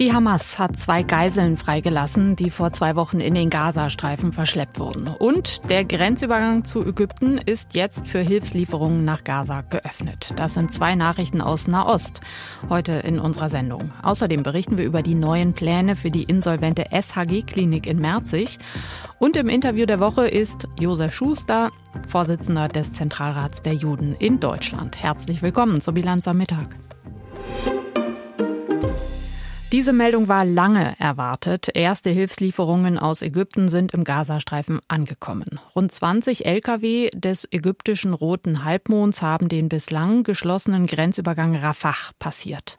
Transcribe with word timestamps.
Die 0.00 0.12
Hamas 0.12 0.58
hat 0.58 0.76
zwei 0.76 1.04
Geiseln 1.04 1.56
freigelassen, 1.56 2.34
die 2.34 2.50
vor 2.50 2.72
zwei 2.72 2.96
Wochen 2.96 3.20
in 3.20 3.34
den 3.34 3.48
Gazastreifen 3.48 4.32
verschleppt 4.32 4.80
wurden. 4.80 5.06
Und 5.06 5.70
der 5.70 5.84
Grenzübergang 5.84 6.64
zu 6.64 6.84
Ägypten 6.84 7.38
ist 7.38 7.74
jetzt 7.74 8.08
für 8.08 8.18
Hilfslieferungen 8.18 9.04
nach 9.04 9.22
Gaza 9.22 9.60
geöffnet. 9.60 10.32
Das 10.34 10.54
sind 10.54 10.72
zwei 10.72 10.96
Nachrichten 10.96 11.40
aus 11.40 11.68
Nahost 11.68 12.22
heute 12.68 12.94
in 12.94 13.20
unserer 13.20 13.48
Sendung. 13.48 13.92
Außerdem 14.02 14.42
berichten 14.42 14.78
wir 14.78 14.84
über 14.84 15.02
die 15.02 15.14
neuen 15.14 15.52
Pläne 15.52 15.94
für 15.94 16.10
die 16.10 16.24
insolvente 16.24 16.86
SHG-Klinik 16.90 17.86
in 17.86 18.00
Merzig. 18.00 18.58
Und 19.20 19.36
im 19.36 19.48
Interview 19.48 19.86
der 19.86 20.00
Woche 20.00 20.26
ist 20.26 20.66
Josef 20.76 21.14
Schuster, 21.14 21.70
Vorsitzender 22.08 22.66
des 22.66 22.94
Zentralrats 22.94 23.62
der 23.62 23.74
Juden 23.74 24.16
in 24.18 24.40
Deutschland. 24.40 25.00
Herzlich 25.00 25.40
willkommen 25.40 25.80
zur 25.80 25.94
Bilanz 25.94 26.26
am 26.26 26.38
Mittag. 26.38 26.76
Diese 29.74 29.92
Meldung 29.92 30.28
war 30.28 30.44
lange 30.44 30.94
erwartet. 31.00 31.68
Erste 31.74 32.08
Hilfslieferungen 32.08 32.96
aus 32.96 33.22
Ägypten 33.22 33.68
sind 33.68 33.92
im 33.92 34.04
Gazastreifen 34.04 34.78
angekommen. 34.86 35.58
Rund 35.74 35.90
20 35.90 36.46
Lkw 36.46 37.10
des 37.12 37.48
ägyptischen 37.50 38.14
Roten 38.14 38.62
Halbmonds 38.62 39.20
haben 39.20 39.48
den 39.48 39.68
bislang 39.68 40.22
geschlossenen 40.22 40.86
Grenzübergang 40.86 41.56
Rafah 41.56 42.12
passiert. 42.20 42.78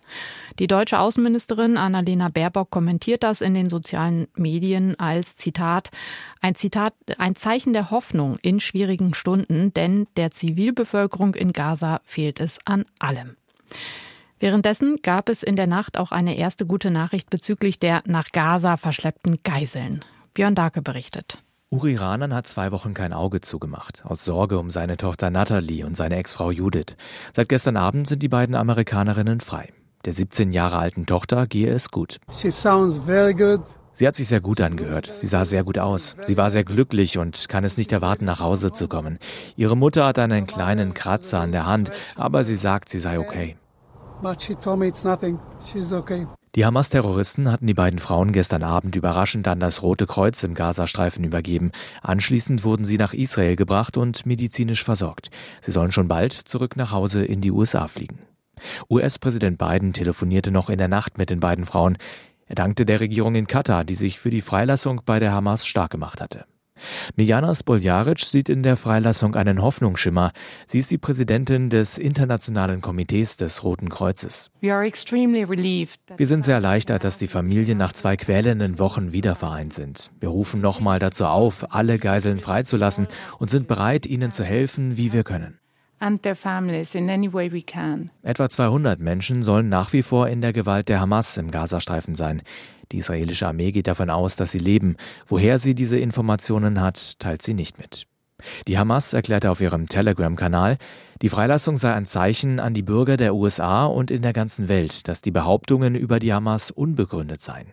Die 0.58 0.68
deutsche 0.68 0.98
Außenministerin 0.98 1.76
Annalena 1.76 2.30
Baerbock 2.30 2.70
kommentiert 2.70 3.24
das 3.24 3.42
in 3.42 3.56
den 3.56 3.70
sozialen 3.70 4.30
Medien 4.38 4.98
als 4.98 5.36
Zitat 5.36 5.92
ein 6.40 6.56
Zitat 6.56 6.94
ein 7.18 7.36
Zeichen 7.36 7.74
der 7.74 7.92
Hoffnung 7.92 8.38
in 8.42 8.62
schwierigen 8.62 9.14
Stunden, 9.14 9.74
denn 9.74 10.08
der 10.16 10.32
Zivilbevölkerung 10.32 11.36
in 11.36 11.52
Gaza 11.52 12.00
fehlt 12.06 12.40
es 12.40 12.60
an 12.64 12.86
allem. 13.00 13.36
Währenddessen 14.46 14.98
gab 15.02 15.30
es 15.30 15.42
in 15.42 15.56
der 15.56 15.66
Nacht 15.66 15.98
auch 15.98 16.12
eine 16.12 16.38
erste 16.38 16.68
gute 16.68 16.92
Nachricht 16.92 17.32
bezüglich 17.32 17.80
der 17.80 18.02
nach 18.06 18.32
Gaza 18.32 18.78
verschleppten 18.78 19.40
Geiseln. 19.42 20.06
Björn 20.36 20.54
Darke 20.54 20.84
berichtet. 20.84 21.40
Uri 21.72 21.96
Ranan 21.96 22.32
hat 22.32 22.46
zwei 22.46 22.72
Wochen 22.72 22.94
kein 22.94 23.12
Auge 23.12 23.42
zugemacht, 23.42 24.04
aus 24.06 24.24
Sorge 24.24 24.60
um 24.60 24.70
seine 24.70 24.98
Tochter 24.98 25.32
Natalie 25.32 25.84
und 25.84 25.98
seine 25.98 26.18
Ex-Frau 26.18 26.52
Judith. 26.52 26.96
Seit 27.36 27.50
gestern 27.50 27.76
Abend 27.76 28.08
sind 28.08 28.22
die 28.22 28.28
beiden 28.28 28.54
Amerikanerinnen 28.54 29.40
frei. 29.40 29.74
Der 30.06 30.14
17 30.14 30.52
Jahre 30.52 30.78
alten 30.78 31.08
Tochter 31.08 31.48
gehe 31.48 31.72
es 31.72 31.90
gut. 31.90 32.20
She 32.32 32.52
sounds 32.52 33.00
very 33.00 33.34
good. 33.34 33.62
Sie 33.94 34.08
hat 34.08 34.16
sich 34.16 34.28
sehr 34.28 34.42
gut 34.42 34.62
angehört. 34.62 35.10
Sie 35.12 35.26
sah 35.26 35.46
sehr 35.46 35.64
gut 35.64 35.80
aus. 35.80 36.18
Sie 36.22 36.38
war 36.38 36.52
sehr 36.52 36.64
glücklich 36.64 37.18
und 37.18 37.50
kann 37.50 37.64
es 37.64 37.78
nicht 37.78 37.92
erwarten, 37.92 38.26
nach 38.26 38.42
Hause 38.42 38.72
zu 38.72 38.88
kommen. 38.88 39.18
Ihre 39.56 39.76
Mutter 39.76 40.06
hat 40.06 40.20
einen 40.20 40.46
kleinen 40.46 40.94
Kratzer 40.94 41.40
an 41.40 41.52
der 41.52 41.66
Hand, 41.66 41.90
aber 42.16 42.44
sie 42.44 42.58
sagt, 42.58 42.90
sie 42.90 43.00
sei 43.00 43.18
okay. 43.18 43.58
Die 46.56 46.66
Hamas-Terroristen 46.66 47.52
hatten 47.52 47.68
die 47.68 47.74
beiden 47.74 48.00
Frauen 48.00 48.32
gestern 48.32 48.64
Abend 48.64 48.96
überraschend 48.96 49.46
an 49.48 49.60
das 49.60 49.84
Rote 49.84 50.08
Kreuz 50.08 50.42
im 50.44 50.54
Gazastreifen 50.54 51.26
übergeben. 51.26 51.72
Anschließend 52.02 52.64
wurden 52.64 52.86
sie 52.86 52.98
nach 52.98 53.14
Israel 53.14 53.58
gebracht 53.58 53.98
und 53.98 54.26
medizinisch 54.26 54.84
versorgt. 54.84 55.32
Sie 55.60 55.72
sollen 55.72 55.92
schon 55.92 56.08
bald 56.08 56.32
zurück 56.32 56.78
nach 56.78 56.92
Hause 56.92 57.26
in 57.26 57.42
die 57.42 57.52
USA 57.52 57.90
fliegen. 57.90 58.20
US-Präsident 58.90 59.58
Biden 59.58 59.92
telefonierte 59.92 60.50
noch 60.50 60.70
in 60.70 60.78
der 60.78 60.88
Nacht 60.88 61.18
mit 61.18 61.30
den 61.30 61.42
beiden 61.42 61.66
Frauen. 61.66 61.98
Er 62.46 62.56
dankte 62.56 62.86
der 62.86 63.02
Regierung 63.02 63.36
in 63.36 63.48
Katar, 63.48 63.84
die 63.84 63.96
sich 63.96 64.20
für 64.20 64.30
die 64.30 64.42
Freilassung 64.42 65.02
bei 65.06 65.20
der 65.20 65.34
Hamas 65.34 65.68
stark 65.68 65.92
gemacht 65.92 66.22
hatte. 66.22 66.46
Mijana 67.16 67.56
Spoljaric 67.56 68.20
sieht 68.20 68.50
in 68.50 68.64
der 68.64 68.78
Freilassung 68.78 69.36
einen 69.36 69.62
Hoffnungsschimmer. 69.62 70.32
Sie 70.66 70.80
ist 70.80 70.92
die 70.92 70.98
Präsidentin 70.98 71.70
des 71.70 71.98
Internationalen 71.98 72.82
Komitees 72.82 73.38
des 73.38 73.64
Roten 73.64 73.90
Kreuzes. 73.90 74.52
Wir 76.18 76.28
sind 76.28 76.44
sehr 76.44 76.56
erleichtert, 76.56 77.04
dass 77.04 77.18
die 77.18 77.28
Familien 77.28 77.78
nach 77.78 77.94
zwei 77.94 78.18
quälenden 78.18 78.80
Wochen 78.80 79.12
wieder 79.12 79.36
vereint 79.36 79.74
sind. 79.74 80.12
Wir 80.20 80.30
rufen 80.30 80.62
nochmal 80.62 81.00
dazu 81.00 81.26
auf, 81.26 81.74
alle 81.74 82.00
Geiseln 82.00 82.40
freizulassen 82.40 83.08
und 83.40 83.50
sind 83.50 83.68
bereit, 83.68 84.06
ihnen 84.06 84.32
zu 84.32 84.44
helfen, 84.44 84.98
wie 84.98 85.14
wir 85.14 85.24
können. 85.24 85.60
Etwa 88.22 88.50
200 88.50 89.00
Menschen 89.00 89.44
sollen 89.44 89.70
nach 89.70 89.94
wie 89.94 90.02
vor 90.02 90.28
in 90.28 90.42
der 90.42 90.54
Gewalt 90.54 90.90
der 90.90 91.00
Hamas 91.00 91.38
im 91.38 91.52
Gazastreifen 91.52 92.16
sein. 92.16 92.42
Die 92.92 92.98
israelische 92.98 93.48
Armee 93.48 93.72
geht 93.72 93.88
davon 93.88 94.10
aus, 94.10 94.36
dass 94.36 94.52
sie 94.52 94.60
leben. 94.60 94.98
Woher 95.28 95.58
sie 95.58 95.74
diese 95.74 95.98
Informationen 95.98 96.82
hat, 96.82 97.20
teilt 97.20 97.42
sie 97.42 97.54
nicht 97.54 97.78
mit. 97.78 98.08
Die 98.68 98.78
Hamas 98.78 99.14
erklärte 99.14 99.50
auf 99.50 99.62
ihrem 99.62 99.88
Telegram-Kanal, 99.88 100.78
die 101.22 101.30
Freilassung 101.30 101.78
sei 101.78 101.94
ein 101.94 102.06
Zeichen 102.06 102.60
an 102.60 102.74
die 102.74 102.84
Bürger 102.84 103.18
der 103.18 103.34
USA 103.34 103.86
und 103.86 104.12
in 104.12 104.22
der 104.22 104.34
ganzen 104.34 104.68
Welt, 104.68 105.08
dass 105.08 105.22
die 105.22 105.32
Behauptungen 105.32 105.96
über 105.96 106.20
die 106.20 106.34
Hamas 106.34 106.72
unbegründet 106.72 107.42
seien. 107.42 107.68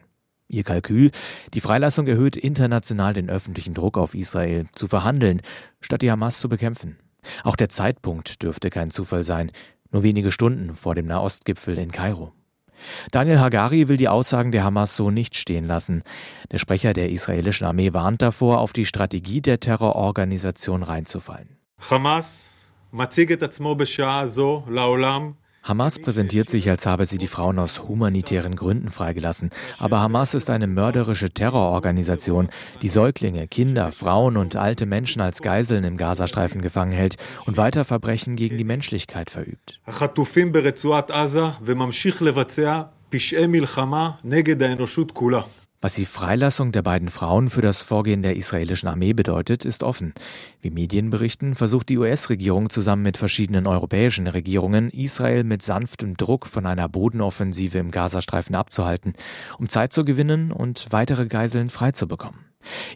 Ihr 0.48 0.64
Kalkül, 0.64 1.10
die 1.54 1.60
Freilassung 1.60 2.06
erhöht 2.06 2.36
international 2.36 3.14
den 3.14 3.30
öffentlichen 3.30 3.74
Druck 3.74 3.96
auf 3.96 4.14
Israel, 4.14 4.66
zu 4.74 4.86
verhandeln, 4.86 5.40
statt 5.80 6.02
die 6.02 6.10
Hamas 6.10 6.38
zu 6.38 6.48
bekämpfen. 6.48 6.98
Auch 7.44 7.56
der 7.56 7.68
Zeitpunkt 7.68 8.42
dürfte 8.42 8.70
kein 8.70 8.90
Zufall 8.90 9.24
sein, 9.24 9.50
nur 9.90 10.02
wenige 10.02 10.32
Stunden 10.32 10.74
vor 10.74 10.94
dem 10.94 11.06
Nahostgipfel 11.06 11.78
in 11.78 11.92
Kairo. 11.92 12.32
Daniel 13.10 13.40
Hagari 13.40 13.88
will 13.88 13.96
die 13.96 14.08
Aussagen 14.08 14.52
der 14.52 14.64
Hamas 14.64 14.96
so 14.96 15.10
nicht 15.10 15.36
stehen 15.36 15.66
lassen. 15.66 16.02
Der 16.50 16.58
Sprecher 16.58 16.92
der 16.92 17.10
israelischen 17.10 17.66
Armee 17.66 17.92
warnt 17.92 18.22
davor, 18.22 18.58
auf 18.58 18.72
die 18.72 18.86
Strategie 18.86 19.40
der 19.40 19.60
Terrororganisation 19.60 20.82
reinzufallen. 20.82 21.56
Hamas 21.78 22.50
Hamas 25.62 26.00
präsentiert 26.00 26.50
sich, 26.50 26.68
als 26.68 26.86
habe 26.86 27.06
sie 27.06 27.18
die 27.18 27.28
Frauen 27.28 27.60
aus 27.60 27.84
humanitären 27.84 28.56
Gründen 28.56 28.90
freigelassen. 28.90 29.50
Aber 29.78 30.00
Hamas 30.00 30.34
ist 30.34 30.50
eine 30.50 30.66
mörderische 30.66 31.30
Terrororganisation, 31.30 32.48
die 32.82 32.88
Säuglinge, 32.88 33.46
Kinder, 33.46 33.92
Frauen 33.92 34.36
und 34.36 34.56
alte 34.56 34.86
Menschen 34.86 35.22
als 35.22 35.40
Geiseln 35.40 35.84
im 35.84 35.96
Gazastreifen 35.96 36.62
gefangen 36.62 36.90
hält 36.90 37.16
und 37.46 37.56
weiter 37.56 37.84
Verbrechen 37.84 38.34
gegen 38.34 38.58
die 38.58 38.64
Menschlichkeit 38.64 39.30
verübt. 39.30 39.80
Was 45.84 45.94
die 45.94 46.06
Freilassung 46.06 46.70
der 46.70 46.82
beiden 46.82 47.08
Frauen 47.08 47.50
für 47.50 47.60
das 47.60 47.82
Vorgehen 47.82 48.22
der 48.22 48.36
israelischen 48.36 48.88
Armee 48.88 49.14
bedeutet, 49.14 49.64
ist 49.64 49.82
offen. 49.82 50.14
Wie 50.60 50.70
Medien 50.70 51.10
berichten, 51.10 51.56
versucht 51.56 51.88
die 51.88 51.98
US-Regierung 51.98 52.70
zusammen 52.70 53.02
mit 53.02 53.16
verschiedenen 53.16 53.66
europäischen 53.66 54.28
Regierungen, 54.28 54.90
Israel 54.90 55.42
mit 55.42 55.60
sanftem 55.60 56.16
Druck 56.16 56.46
von 56.46 56.66
einer 56.66 56.88
Bodenoffensive 56.88 57.78
im 57.78 57.90
Gazastreifen 57.90 58.54
abzuhalten, 58.54 59.14
um 59.58 59.68
Zeit 59.68 59.92
zu 59.92 60.04
gewinnen 60.04 60.52
und 60.52 60.86
weitere 60.90 61.26
Geiseln 61.26 61.68
freizubekommen. 61.68 62.38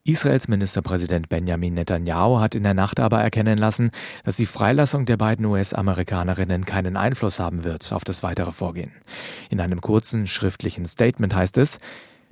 Israels 0.05 0.47
Ministerpräsident 0.47 1.29
Benjamin 1.29 1.75
Netanyahu 1.75 2.39
hat 2.39 2.55
in 2.55 2.63
der 2.63 2.75
Nacht 2.75 3.01
aber 3.01 3.21
erkennen 3.21 3.59
lassen, 3.59 3.91
dass 4.23 4.37
die 4.37 4.47
Freilassung 4.47 5.07
der 5.07 5.17
beiden 5.17 5.45
US-Amerikanerinnen 5.45 6.65
keinen 6.65 6.97
Einfluss 6.97 7.41
haben 7.41 7.65
wird 7.65 7.93
auf 7.93 8.05
das 8.05 8.23
weitere 8.23 8.53
Vorgehen. 8.53 8.93
In 9.51 9.61
einem 9.61 9.81
kurzen 9.81 10.29
schriftlichen 10.29 10.87
Statement 10.87 11.35
heißt 11.35 11.59
es, 11.59 11.81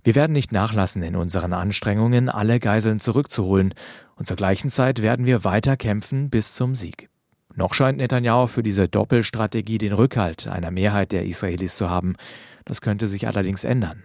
wir 0.05 0.15
werden 0.15 0.33
nicht 0.33 0.53
nachlassen 0.53 1.03
in 1.03 1.17
unseren 1.17 1.55
Anstrengungen, 1.55 2.29
alle 2.29 2.61
Geiseln 2.61 3.01
zurückzuholen, 3.01 3.73
und 4.17 4.29
zur 4.29 4.37
gleichen 4.37 4.69
Zeit 4.69 5.01
werden 5.01 5.25
wir 5.25 5.45
weiter 5.45 5.77
kämpfen 5.79 6.29
bis 6.29 6.55
zum 6.55 6.75
Sieg. 6.75 7.09
Noch 7.57 7.73
scheint 7.73 7.99
Netanyahu 7.99 8.47
für 8.47 8.63
diese 8.63 8.87
Doppelstrategie 8.87 9.79
den 9.79 9.95
Rückhalt 9.95 10.47
einer 10.47 10.71
Mehrheit 10.71 11.13
der 11.13 11.25
Israelis 11.25 11.77
zu 11.77 11.89
haben. 11.89 12.17
Das 12.67 12.83
könnte 12.83 13.09
sich 13.09 13.27
allerdings 13.27 13.65
ändern. 13.65 14.05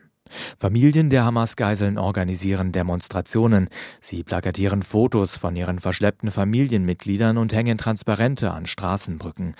Familien 0.57 1.09
der 1.09 1.25
Hamas-Geiseln 1.25 1.97
organisieren 1.97 2.71
Demonstrationen. 2.71 3.67
Sie 3.99 4.23
plakatieren 4.23 4.83
Fotos 4.83 5.35
von 5.35 5.55
ihren 5.55 5.79
verschleppten 5.79 6.31
Familienmitgliedern 6.31 7.37
und 7.37 7.51
hängen 7.51 7.77
Transparente 7.77 8.51
an 8.51 8.67
Straßenbrücken. 8.67 9.55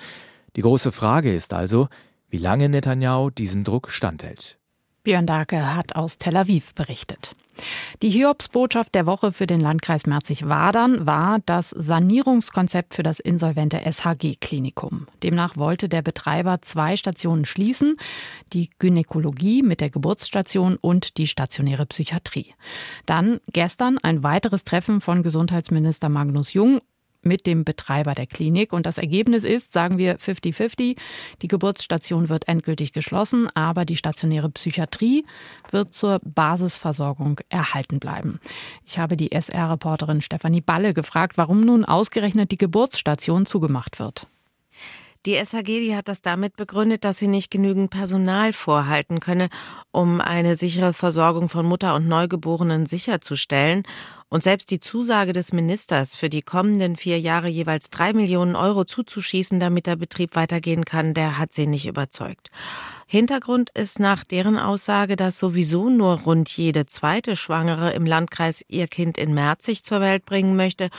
Die 0.56 0.62
große 0.62 0.92
Frage 0.92 1.34
ist 1.34 1.54
also, 1.54 1.90
wie 2.30 2.38
lange 2.38 2.70
Netanyahu 2.70 3.30
diesem 3.30 3.64
Druck 3.64 3.90
standhält. 3.90 4.59
Björn 5.04 5.26
Darke 5.26 5.76
hat 5.76 5.96
aus 5.96 6.18
Tel 6.18 6.38
Aviv 6.38 6.74
berichtet. 6.76 7.36
Die 8.02 8.10
Hiobsbotschaft 8.10 8.96
der 8.96 9.06
Woche 9.06 9.34
für 9.34 9.48
den 9.48 9.60
Landkreis 9.60 10.06
Merzig-Wadern 10.06 11.06
war 11.06 11.40
das 11.46 11.70
Sanierungskonzept 11.72 12.94
für 12.94 13.04
das 13.04 13.20
insolvente 13.20 13.80
SHG-Klinikum. 13.80 15.08
Demnach 15.24 15.58
wollte 15.58 15.90
der 15.90 16.02
Betreiber 16.02 16.62
zwei 16.62 16.96
Stationen 16.96 17.46
schließen, 17.46 17.98
die 18.54 18.70
Gynäkologie 18.80 19.64
mit 19.64 19.82
der 19.82 19.90
Geburtsstation 19.90 20.78
und 20.80 21.18
die 21.18 21.28
stationäre 21.28 21.86
Psychiatrie. 21.86 22.54
Dann 23.06 23.40
gestern 23.52 23.98
ein 23.98 24.24
weiteres 24.24 24.64
Treffen 24.64 25.02
von 25.02 25.24
Gesundheitsminister 25.24 26.10
Magnus 26.10 26.54
Jung 26.54 26.82
mit 27.22 27.46
dem 27.46 27.66
Betreiber 27.66 28.16
der 28.16 28.28
Klinik. 28.28 28.74
Und 28.74 28.86
das 28.86 28.98
Ergebnis 28.98 29.44
ist, 29.44 29.74
sagen 29.74 29.98
wir 29.98 30.18
50-50, 30.20 30.98
die 31.42 31.48
Geburtsstation 31.48 32.30
wird 32.30 32.48
endgültig 32.48 32.94
geschlossen, 32.94 33.50
aber 33.56 33.86
die 33.86 33.98
stationäre 33.98 34.50
Psychiatrie 34.50 35.26
wird 35.72 35.94
zur 35.94 36.20
Basisversorgung 36.24 37.40
erhalten 37.50 38.00
bleiben. 38.00 38.40
Ich 38.86 38.98
habe 38.98 39.18
die 39.18 39.32
SR-Reporterin 39.32 40.22
Stefanie 40.22 40.62
Balle 40.62 40.94
gefragt, 40.94 41.38
warum 41.38 41.62
nun 41.62 41.86
ausgerechnet 41.86 42.52
die 42.52 42.58
Geburtsstation 42.58 43.46
zugemacht 43.46 44.00
wird. 44.00 44.28
Die 45.26 45.36
SAG, 45.44 45.66
die 45.66 45.98
hat 45.98 46.08
das 46.08 46.22
damit 46.22 46.56
begründet, 46.56 47.04
dass 47.04 47.18
sie 47.18 47.28
nicht 47.28 47.52
genügend 47.52 47.90
Personal 47.90 48.54
vorhalten 48.54 49.20
könne, 49.20 49.50
um 49.92 50.22
eine 50.22 50.56
sichere 50.56 50.94
Versorgung 50.94 51.50
von 51.50 51.66
Mutter 51.66 51.94
und 51.94 52.08
Neugeborenen 52.08 52.86
sicherzustellen. 52.86 53.84
Und 54.30 54.44
selbst 54.44 54.72
die 54.72 54.80
Zusage 54.80 55.34
des 55.34 55.52
Ministers, 55.52 56.16
für 56.16 56.30
die 56.30 56.42
kommenden 56.42 56.96
vier 56.96 57.20
Jahre 57.20 57.50
jeweils 57.50 57.90
drei 57.90 58.14
Millionen 58.14 58.56
Euro 58.56 58.86
zuzuschießen, 58.86 59.60
damit 59.60 59.88
der 59.88 59.98
Betrieb 59.98 60.38
weitergehen 60.38 60.86
kann, 60.86 61.14
der 61.14 61.38
hat 61.38 61.52
sie 61.52 61.68
nicht 61.68 61.88
überzeugt. 61.88 62.50
Hintergrund 63.06 63.72
ist 63.72 64.00
nach 64.00 64.24
deren 64.24 64.58
Aussage, 64.58 65.18
dass 65.18 65.38
sowieso 65.38 65.90
nur 65.90 66.22
rund 66.22 66.50
jede 66.56 66.86
zweite 66.86 67.36
Schwangere 67.36 67.92
im 67.92 68.06
Landkreis 68.06 68.64
ihr 68.70 68.88
Kind 68.88 69.18
in 69.18 69.34
Merzig 69.34 69.84
zur 69.84 70.00
Welt 70.00 70.26
bringen 70.26 70.56
möchte 70.56 70.90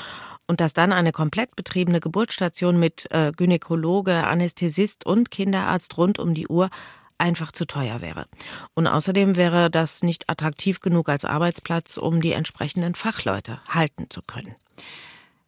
und 0.50 0.60
dass 0.60 0.74
dann 0.74 0.92
eine 0.92 1.12
komplett 1.12 1.54
betriebene 1.54 2.00
Geburtsstation 2.00 2.76
mit 2.76 3.06
äh, 3.12 3.30
Gynäkologe, 3.30 4.26
Anästhesist 4.26 5.06
und 5.06 5.30
Kinderarzt 5.30 5.96
rund 5.96 6.18
um 6.18 6.34
die 6.34 6.48
Uhr 6.48 6.70
einfach 7.18 7.52
zu 7.52 7.66
teuer 7.66 8.00
wäre. 8.00 8.26
Und 8.74 8.88
außerdem 8.88 9.36
wäre 9.36 9.70
das 9.70 10.02
nicht 10.02 10.28
attraktiv 10.28 10.80
genug 10.80 11.08
als 11.08 11.24
Arbeitsplatz, 11.24 11.98
um 11.98 12.20
die 12.20 12.32
entsprechenden 12.32 12.96
Fachleute 12.96 13.60
halten 13.68 14.10
zu 14.10 14.22
können. 14.22 14.56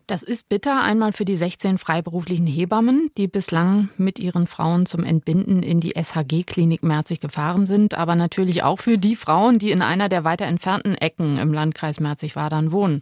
Das 0.07 0.23
ist 0.23 0.49
bitter 0.49 0.83
einmal 0.83 1.13
für 1.13 1.25
die 1.25 1.37
16 1.37 1.79
freiberuflichen 1.79 2.47
Hebammen, 2.47 3.11
die 3.17 3.27
bislang 3.27 3.89
mit 3.97 4.21
ihren 4.21 4.47
Frauen 4.47 4.87
zum 4.87 5.03
Entbinden 5.03 5.65
in 5.65 5.81
die 5.81 5.95
SHG-Klinik 5.97 6.85
Merzig 6.85 7.19
gefahren 7.19 7.67
sind, 7.67 7.95
aber 7.95 8.15
natürlich 8.15 8.63
auch 8.63 8.79
für 8.79 8.99
die 8.99 9.17
Frauen, 9.17 9.59
die 9.59 9.73
in 9.73 9.83
einer 9.83 10.09
der 10.09 10.23
weiter 10.23 10.45
entfernten 10.45 10.95
Ecken 10.95 11.39
im 11.39 11.53
Landkreis 11.53 11.99
Merzig-Wadern 11.99 12.71
wohnen. 12.71 13.01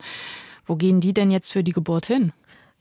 Wo 0.70 0.76
gehen 0.76 1.00
die 1.00 1.12
denn 1.12 1.32
jetzt 1.32 1.50
für 1.50 1.64
die 1.64 1.72
Geburt 1.72 2.06
hin? 2.06 2.32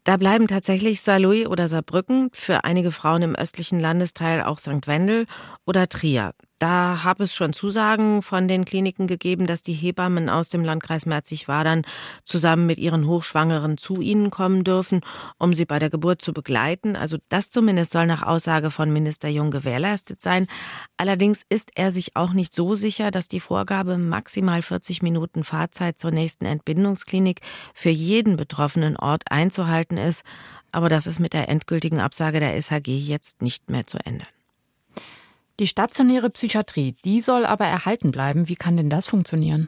Da 0.04 0.18
bleiben 0.18 0.46
tatsächlich 0.46 1.02
Saarlouis 1.02 1.48
oder 1.48 1.68
Saarbrücken, 1.68 2.30
für 2.34 2.64
einige 2.64 2.92
Frauen 2.92 3.24
im 3.24 3.36
östlichen 3.36 3.80
Landesteil 3.80 4.44
auch 4.44 4.60
St. 4.60 4.86
Wendel 4.86 5.26
oder 5.66 5.90
Trier. 5.90 6.34
Da 6.60 7.06
habe 7.06 7.24
es 7.24 7.34
schon 7.34 7.54
Zusagen 7.54 8.22
von 8.22 8.50
den 8.50 8.66
Kliniken 8.66 9.08
gegeben, 9.08 9.48
dass 9.48 9.64
die 9.64 9.74
Hebammen 9.74 10.28
aus 10.28 10.50
dem 10.50 10.66
Landkreis 10.66 11.06
Merzig-Wadern 11.06 11.84
zusammen 12.26 12.66
mit 12.66 12.78
ihren 12.78 13.08
Hochschwangeren 13.08 13.78
zu 13.78 14.02
ihnen 14.02 14.30
kommen 14.30 14.66
dürfen, 14.66 15.00
um 15.38 15.54
sie 15.54 15.64
bei 15.64 15.80
der 15.80 15.90
Geburt 15.90 16.22
zu 16.22 16.34
begleiten. 16.34 16.98
Also 16.98 17.18
das 17.30 17.50
zumindest 17.50 17.92
soll 17.92 18.08
nach 18.08 18.24
Aussage 18.24 18.72
von 18.72 18.92
Minister 18.92 19.30
Jung 19.30 19.52
gewährleistet 19.52 20.22
sein. 20.22 20.48
Allerdings 20.98 21.46
ist 21.48 21.72
er 21.76 21.92
sich 21.92 22.18
auch 22.18 22.34
nicht 22.34 22.54
so 22.54 22.76
sicher, 22.76 23.10
dass 23.10 23.30
die 23.30 23.40
Vorgabe 23.40 23.98
maximal 23.98 24.62
40 24.62 25.02
Minuten 25.02 25.46
Fahrzeit 25.46 25.98
zur 25.98 26.12
nächsten 26.12 26.44
Entbindungsklinik 26.44 27.40
für 27.74 27.90
jeden 27.90 28.36
betroffenen 28.36 28.98
Ort 28.98 29.24
einzuhalten 29.32 29.98
ist. 29.98 30.26
Aber 30.74 30.90
das 30.90 31.08
ist 31.08 31.22
mit 31.22 31.32
der 31.32 31.48
endgültigen 31.48 32.02
Absage 32.02 32.42
der 32.42 32.62
SHG 32.62 32.98
jetzt 32.98 33.42
nicht 33.42 33.70
mehr 33.70 33.88
zu 33.88 33.98
ändern. 34.06 34.28
Die 35.60 35.68
stationäre 35.68 36.30
Psychiatrie, 36.30 36.96
die 37.04 37.22
soll 37.22 37.46
aber 37.46 37.66
erhalten 37.66 38.12
bleiben. 38.12 38.48
Wie 38.48 38.56
kann 38.56 38.78
denn 38.78 38.90
das 38.90 39.08
funktionieren? 39.08 39.68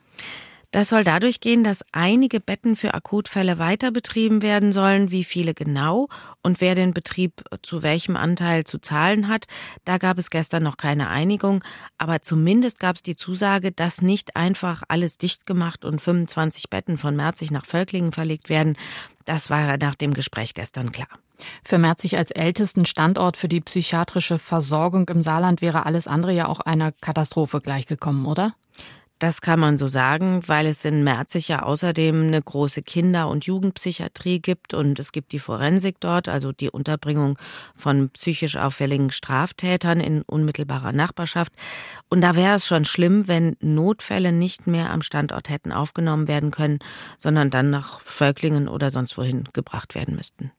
Das 0.72 0.88
soll 0.88 1.04
dadurch 1.04 1.42
gehen, 1.42 1.66
dass 1.66 1.84
einige 1.92 2.40
Betten 2.40 2.78
für 2.78 2.94
Akutfälle 2.94 3.60
weiter 3.60 3.92
betrieben 3.92 4.42
werden 4.42 4.72
sollen. 4.72 5.12
Wie 5.12 5.26
viele 5.26 5.54
genau 5.54 6.08
und 6.44 6.62
wer 6.62 6.76
den 6.76 6.94
Betrieb 6.94 7.44
zu 7.62 7.84
welchem 7.84 8.16
Anteil 8.16 8.64
zu 8.64 8.80
zahlen 8.80 9.28
hat, 9.28 9.48
da 9.84 9.98
gab 9.98 10.18
es 10.18 10.30
gestern 10.30 10.64
noch 10.64 10.78
keine 10.78 11.10
Einigung. 11.10 11.62
Aber 11.98 12.22
zumindest 12.22 12.80
gab 12.80 12.96
es 12.96 13.04
die 13.04 13.18
Zusage, 13.18 13.74
dass 13.74 14.02
nicht 14.02 14.38
einfach 14.38 14.84
alles 14.88 15.18
dicht 15.18 15.46
gemacht 15.46 15.84
und 15.84 16.02
25 16.02 16.70
Betten 16.70 16.98
von 16.98 17.18
Merzig 17.18 17.52
nach 17.52 17.66
Völklingen 17.66 18.14
verlegt 18.14 18.48
werden. 18.48 18.78
Das 19.26 19.50
war 19.50 19.76
nach 19.76 19.96
dem 19.96 20.14
Gespräch 20.14 20.54
gestern 20.54 20.94
klar. 20.94 21.10
Für 21.64 21.78
Merzig 21.78 22.18
als 22.18 22.32
ältesten 22.32 22.86
Standort 22.86 23.38
für 23.38 23.48
die 23.48 23.62
psychiatrische 23.62 24.40
Versorgung 24.40 25.08
im 25.10 25.22
Saarland 25.22 25.62
wäre 25.62 25.86
alles 25.86 26.08
andere 26.08 26.34
ja 26.34 26.48
auch 26.48 26.60
einer 26.60 26.92
Katastrophe 26.92 27.60
gleichgekommen, 27.60 28.26
oder? 28.26 28.54
Das 29.22 29.42
kann 29.42 29.60
man 29.60 29.78
so 29.78 29.88
sagen, 29.88 30.42
weil 30.48 30.66
es 30.66 30.84
in 30.84 31.04
Merzig 31.04 31.48
ja 31.48 31.62
außerdem 31.62 32.24
eine 32.24 32.42
große 32.42 32.82
Kinder- 32.82 33.28
und 33.28 33.46
Jugendpsychiatrie 33.46 34.40
gibt 34.40 34.74
und 34.74 34.98
es 34.98 35.12
gibt 35.12 35.32
die 35.32 35.38
Forensik 35.38 35.98
dort, 36.00 36.28
also 36.28 36.52
die 36.52 36.72
Unterbringung 36.72 37.38
von 37.76 38.10
psychisch 38.10 38.58
auffälligen 38.58 39.12
Straftätern 39.12 40.00
in 40.00 40.24
unmittelbarer 40.24 40.92
Nachbarschaft. 40.92 41.54
Und 42.10 42.22
da 42.22 42.36
wäre 42.36 42.56
es 42.56 42.66
schon 42.66 42.84
schlimm, 42.84 43.28
wenn 43.28 43.58
Notfälle 43.60 44.32
nicht 44.32 44.66
mehr 44.66 44.90
am 44.90 45.04
Standort 45.04 45.50
hätten 45.50 45.72
aufgenommen 45.72 46.28
werden 46.28 46.50
können, 46.50 46.80
sondern 47.20 47.52
dann 47.52 47.70
nach 47.70 48.02
Völklingen 48.02 48.68
oder 48.68 48.90
sonst 48.90 49.20
wohin 49.20 49.44
gebracht 49.54 49.94
werden 49.94 50.16
müssten. 50.16 50.52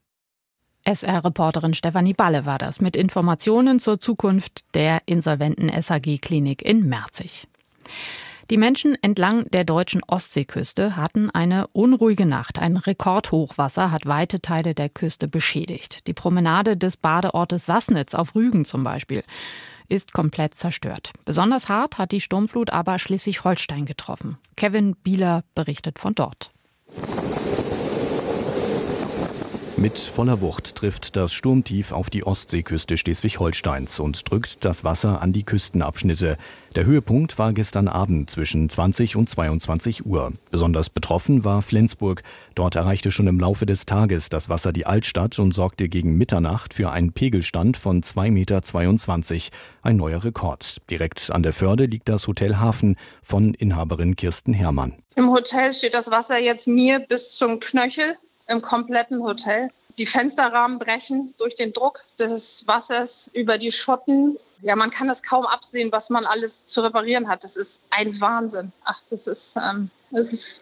SR-Reporterin 0.85 1.75
Stefanie 1.75 2.15
Balle 2.15 2.45
war 2.45 2.59
das 2.59 2.81
mit 2.81 2.97
Informationen 2.97 3.79
zur 3.79 4.01
Zukunft 4.01 4.65
der 4.75 5.03
insolventen 5.07 5.71
SAG-Klinik 5.71 6.63
in 6.63 6.89
Merzig. 6.89 7.47
Die 8.51 8.57
Menschen 8.59 8.97
entlang 9.01 9.49
der 9.51 9.65
deutschen 9.65 10.03
Ostseeküste 10.07 10.97
hatten 10.97 11.31
eine 11.31 11.69
unruhige 11.69 12.27
Nacht. 12.27 12.59
Ein 12.59 12.77
Rekordhochwasser 12.77 13.91
hat 13.91 14.07
weite 14.07 14.43
Teile 14.43 14.75
der 14.75 14.89
Küste 14.89 15.29
beschädigt. 15.29 16.07
Die 16.07 16.13
Promenade 16.13 16.77
des 16.77 16.97
Badeortes 16.97 17.65
Sassnitz 17.65 18.15
auf 18.15 18.35
Rügen 18.35 18.65
zum 18.65 18.85
Beispiel 18.85 19.23
ist 19.89 20.13
komplett 20.13 20.55
zerstört. 20.55 21.13
Besonders 21.25 21.69
hart 21.69 21.99
hat 21.99 22.13
die 22.13 22.21
Sturmflut 22.21 22.71
aber 22.71 22.99
Schleswig-Holstein 22.99 23.87
getroffen. 23.87 24.39
Kevin 24.57 24.97
Bieler 24.97 25.45
berichtet 25.55 25.99
von 25.99 26.15
dort. 26.15 26.51
Mit 29.79 29.99
voller 29.99 30.41
Wucht 30.43 30.77
trifft 30.77 31.17
das 31.17 31.33
Sturmtief 31.33 31.93
auf 31.93 32.11
die 32.11 32.25
Ostseeküste 32.25 32.99
Schleswig-Holsteins 32.99 34.01
und 34.01 34.31
drückt 34.31 34.65
das 34.65 34.85
Wasser 34.85 35.23
an 35.23 35.33
die 35.33 35.45
Küstenabschnitte. 35.45 36.37
Der 36.77 36.85
Höhepunkt 36.85 37.39
war 37.39 37.53
gestern 37.53 37.89
Abend 37.89 38.31
zwischen 38.31 38.69
20 38.69 39.17
und 39.17 39.31
22 39.31 40.05
Uhr. 40.05 40.33
Besonders 40.51 40.91
betroffen 40.91 41.45
war 41.45 41.63
Flensburg. 41.63 42.23
Dort 42.55 42.77
erreichte 42.77 43.11
schon 43.11 43.27
im 43.27 43.41
Laufe 43.41 43.65
des 43.65 43.87
Tages 43.87 44.29
das 44.29 44.49
Wasser 44.49 44.73
die 44.73 44.87
Altstadt 44.87 45.39
und 45.39 45.53
sorgte 45.53 45.89
gegen 45.89 46.17
Mitternacht 46.17 46.75
für 46.75 46.91
einen 46.91 47.13
Pegelstand 47.13 47.77
von 47.77 48.03
2,22 48.03 48.31
Meter. 48.31 49.57
Ein 49.83 49.97
neuer 49.97 50.23
Rekord. 50.23 50.83
Direkt 50.91 51.31
an 51.33 51.43
der 51.43 51.55
Förde 51.55 51.87
liegt 51.87 52.09
das 52.09 52.29
Hotel 52.29 52.57
Hafen 52.57 52.97
von 53.23 53.55
Inhaberin 53.55 54.17
Kirsten 54.17 54.53
Herrmann. 54.53 54.93
Im 55.17 55.31
Hotel 55.31 55.73
steht 55.73 55.95
das 55.95 56.11
Wasser 56.11 56.39
jetzt 56.39 56.69
mir 56.69 57.01
bis 57.01 57.31
zum 57.33 57.59
Knöchel 57.59 58.17
im 58.53 58.63
kompletten 58.63 59.23
Hotel. 59.23 59.71
Die 59.99 60.07
Fensterrahmen 60.07 60.79
brechen 60.79 61.35
durch 61.39 61.55
den 61.57 61.73
Druck 61.73 62.01
des 62.19 62.65
Wassers 62.67 63.31
über 63.35 63.59
die 63.59 63.73
Schotten. 63.73 64.39
Ja, 64.63 64.77
man 64.77 64.91
kann 64.91 65.11
es 65.11 65.23
kaum 65.23 65.45
absehen, 65.45 65.91
was 65.91 66.09
man 66.09 66.25
alles 66.25 66.67
zu 66.67 66.83
reparieren 66.83 67.29
hat. 67.29 67.43
Das 67.45 67.57
ist 67.57 67.81
ein 67.91 68.21
Wahnsinn. 68.21 68.73
Ach, 68.85 69.01
das 69.11 69.27
ist, 69.27 69.57
ähm, 69.57 69.91
das 70.11 70.33
ist 70.33 70.61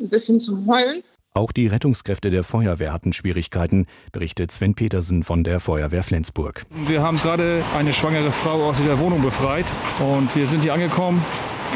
ein 0.00 0.08
bisschen 0.08 0.40
zum 0.40 0.66
Heulen. 0.66 1.02
Auch 1.34 1.52
die 1.52 1.66
Rettungskräfte 1.66 2.28
der 2.28 2.44
Feuerwehr 2.44 2.92
hatten 2.92 3.14
Schwierigkeiten, 3.14 3.86
berichtet 4.10 4.52
Sven 4.52 4.74
Petersen 4.74 5.22
von 5.22 5.44
der 5.44 5.60
Feuerwehr 5.60 6.02
Flensburg. 6.02 6.66
Wir 6.68 7.02
haben 7.02 7.16
gerade 7.16 7.64
eine 7.74 7.94
schwangere 7.94 8.30
Frau 8.30 8.68
aus 8.68 8.78
ihrer 8.80 8.98
Wohnung 8.98 9.22
befreit 9.22 9.64
und 9.98 10.34
wir 10.36 10.46
sind 10.46 10.62
hier 10.62 10.74
angekommen 10.74 11.24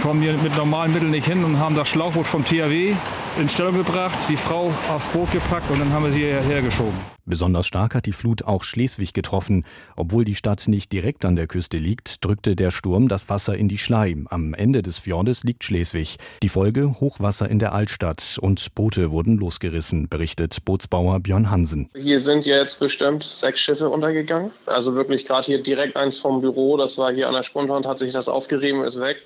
kommen 0.02 0.22
hier 0.22 0.34
mit 0.34 0.56
normalen 0.56 0.92
Mitteln 0.92 1.10
nicht 1.10 1.26
hin 1.26 1.44
und 1.44 1.58
haben 1.58 1.74
das 1.74 1.88
Schlauchboot 1.88 2.26
vom 2.26 2.44
THW 2.44 2.94
in 3.38 3.48
Stellung 3.48 3.76
gebracht, 3.76 4.16
die 4.28 4.36
Frau 4.36 4.72
aufs 4.88 5.08
Boot 5.08 5.30
gepackt 5.32 5.70
und 5.70 5.78
dann 5.78 5.92
haben 5.92 6.04
wir 6.04 6.12
sie 6.12 6.20
hierher 6.20 6.62
geschoben. 6.62 6.98
Besonders 7.28 7.66
stark 7.66 7.96
hat 7.96 8.06
die 8.06 8.12
Flut 8.12 8.44
auch 8.44 8.62
Schleswig 8.62 9.12
getroffen. 9.12 9.64
Obwohl 9.96 10.24
die 10.24 10.36
Stadt 10.36 10.68
nicht 10.68 10.92
direkt 10.92 11.24
an 11.24 11.34
der 11.34 11.48
Küste 11.48 11.76
liegt, 11.76 12.24
drückte 12.24 12.54
der 12.54 12.70
Sturm 12.70 13.08
das 13.08 13.28
Wasser 13.28 13.56
in 13.56 13.68
die 13.68 13.78
Schlei. 13.78 14.16
Am 14.30 14.54
Ende 14.54 14.80
des 14.80 15.00
Fjordes 15.00 15.42
liegt 15.42 15.64
Schleswig. 15.64 16.18
Die 16.44 16.48
Folge 16.48 17.00
Hochwasser 17.00 17.50
in 17.50 17.58
der 17.58 17.72
Altstadt 17.72 18.38
und 18.40 18.74
Boote 18.76 19.10
wurden 19.10 19.38
losgerissen, 19.38 20.08
berichtet 20.08 20.64
Bootsbauer 20.64 21.18
Björn 21.18 21.50
Hansen. 21.50 21.90
Hier 21.96 22.20
sind 22.20 22.46
jetzt 22.46 22.78
bestimmt 22.78 23.24
sechs 23.24 23.58
Schiffe 23.58 23.88
untergegangen. 23.88 24.52
Also 24.66 24.94
wirklich 24.94 25.26
gerade 25.26 25.46
hier 25.46 25.60
direkt 25.60 25.96
eins 25.96 26.18
vom 26.18 26.40
Büro. 26.40 26.76
Das 26.76 26.96
war 26.96 27.12
hier 27.12 27.26
an 27.26 27.34
der 27.34 27.42
Spontan, 27.42 27.84
hat 27.86 27.98
sich 27.98 28.12
das 28.12 28.28
aufgerieben, 28.28 28.84
ist 28.84 29.00
weg. 29.00 29.16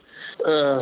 Äh, 0.45 0.79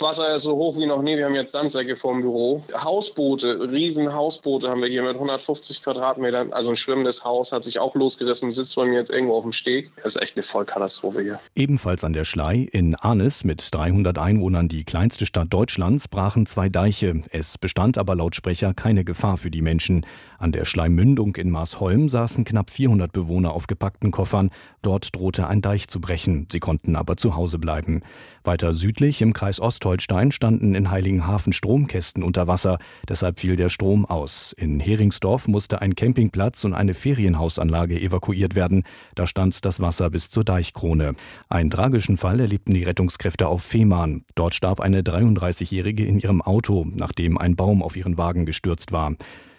Wasser 0.00 0.34
ist 0.34 0.42
so 0.42 0.56
hoch 0.56 0.76
wie 0.76 0.86
noch 0.86 1.02
nie. 1.02 1.16
Wir 1.16 1.26
haben 1.26 1.34
jetzt 1.34 1.52
Sandsäcke 1.52 1.96
vorm 1.96 2.22
Büro. 2.22 2.62
Hausboote, 2.74 3.70
riesen 3.70 4.12
Hausboote 4.12 4.68
haben 4.68 4.82
wir 4.82 4.88
hier 4.88 5.02
mit 5.02 5.14
150 5.14 5.82
Quadratmetern 5.82 6.52
Also 6.52 6.70
ein 6.70 6.76
schwimmendes 6.76 7.24
Haus 7.24 7.52
hat 7.52 7.64
sich 7.64 7.78
auch 7.78 7.94
losgerissen, 7.94 8.50
sitzt 8.50 8.76
bei 8.76 8.84
mir 8.84 8.98
jetzt 8.98 9.10
irgendwo 9.10 9.34
auf 9.34 9.42
dem 9.42 9.52
Steg. 9.52 9.92
Das 10.02 10.16
ist 10.16 10.22
echt 10.22 10.36
eine 10.36 10.42
Vollkatastrophe 10.42 11.22
hier. 11.22 11.40
Ebenfalls 11.54 12.04
an 12.04 12.12
der 12.12 12.24
Schlei 12.24 12.68
in 12.72 12.94
Arnes 12.94 13.44
mit 13.44 13.68
300 13.72 14.18
Einwohnern 14.18 14.68
die 14.68 14.84
kleinste 14.84 15.26
Stadt 15.26 15.52
Deutschlands 15.52 16.08
brachen 16.08 16.46
zwei 16.46 16.68
Deiche. 16.68 17.22
Es 17.30 17.58
bestand 17.58 17.98
aber 17.98 18.14
laut 18.14 18.34
Sprecher 18.34 18.74
keine 18.74 19.04
Gefahr 19.04 19.36
für 19.36 19.50
die 19.50 19.62
Menschen. 19.62 20.06
An 20.38 20.52
der 20.52 20.64
Schleimmündung 20.64 21.36
in 21.36 21.50
Maasholm 21.50 22.08
saßen 22.08 22.44
knapp 22.44 22.70
400 22.70 23.12
Bewohner 23.12 23.52
auf 23.52 23.66
gepackten 23.66 24.10
Koffern. 24.10 24.50
Dort 24.82 25.14
drohte 25.16 25.46
ein 25.46 25.62
Deich 25.62 25.88
zu 25.88 26.00
brechen. 26.00 26.48
Sie 26.50 26.60
konnten 26.60 26.96
aber 26.96 27.16
zu 27.16 27.36
Hause 27.36 27.58
bleiben. 27.58 28.02
Weiter 28.46 28.72
südlich 28.72 29.22
im 29.22 29.32
Kreis 29.32 29.60
Ostholstein 29.60 30.32
standen 30.32 30.74
in 30.74 30.90
Heiligenhafen 30.90 31.52
Stromkästen 31.52 32.22
unter 32.22 32.46
Wasser. 32.46 32.78
Deshalb 33.08 33.40
fiel 33.40 33.56
der 33.56 33.68
Strom 33.68 34.04
aus. 34.04 34.54
In 34.58 34.80
Heringsdorf 34.80 35.48
musste 35.48 35.80
ein 35.80 35.94
Campingplatz 35.94 36.64
und 36.64 36.74
eine 36.74 36.94
Ferienhausanlage 36.94 38.00
evakuiert 38.00 38.54
werden. 38.54 38.84
Da 39.14 39.26
stand 39.26 39.64
das 39.64 39.80
Wasser 39.80 40.10
bis 40.10 40.28
zur 40.30 40.44
Deichkrone. 40.44 41.14
Einen 41.48 41.70
tragischen 41.70 42.16
Fall 42.16 42.40
erlebten 42.40 42.74
die 42.74 42.84
Rettungskräfte 42.84 43.48
auf 43.48 43.62
Fehmarn. 43.62 44.24
Dort 44.34 44.54
starb 44.54 44.80
eine 44.80 45.02
33-Jährige 45.02 46.04
in 46.04 46.18
ihrem 46.18 46.42
Auto, 46.42 46.86
nachdem 46.94 47.38
ein 47.38 47.56
Baum 47.56 47.82
auf 47.82 47.96
ihren 47.96 48.18
Wagen 48.18 48.46
gestürzt 48.46 48.92
war. 48.92 49.14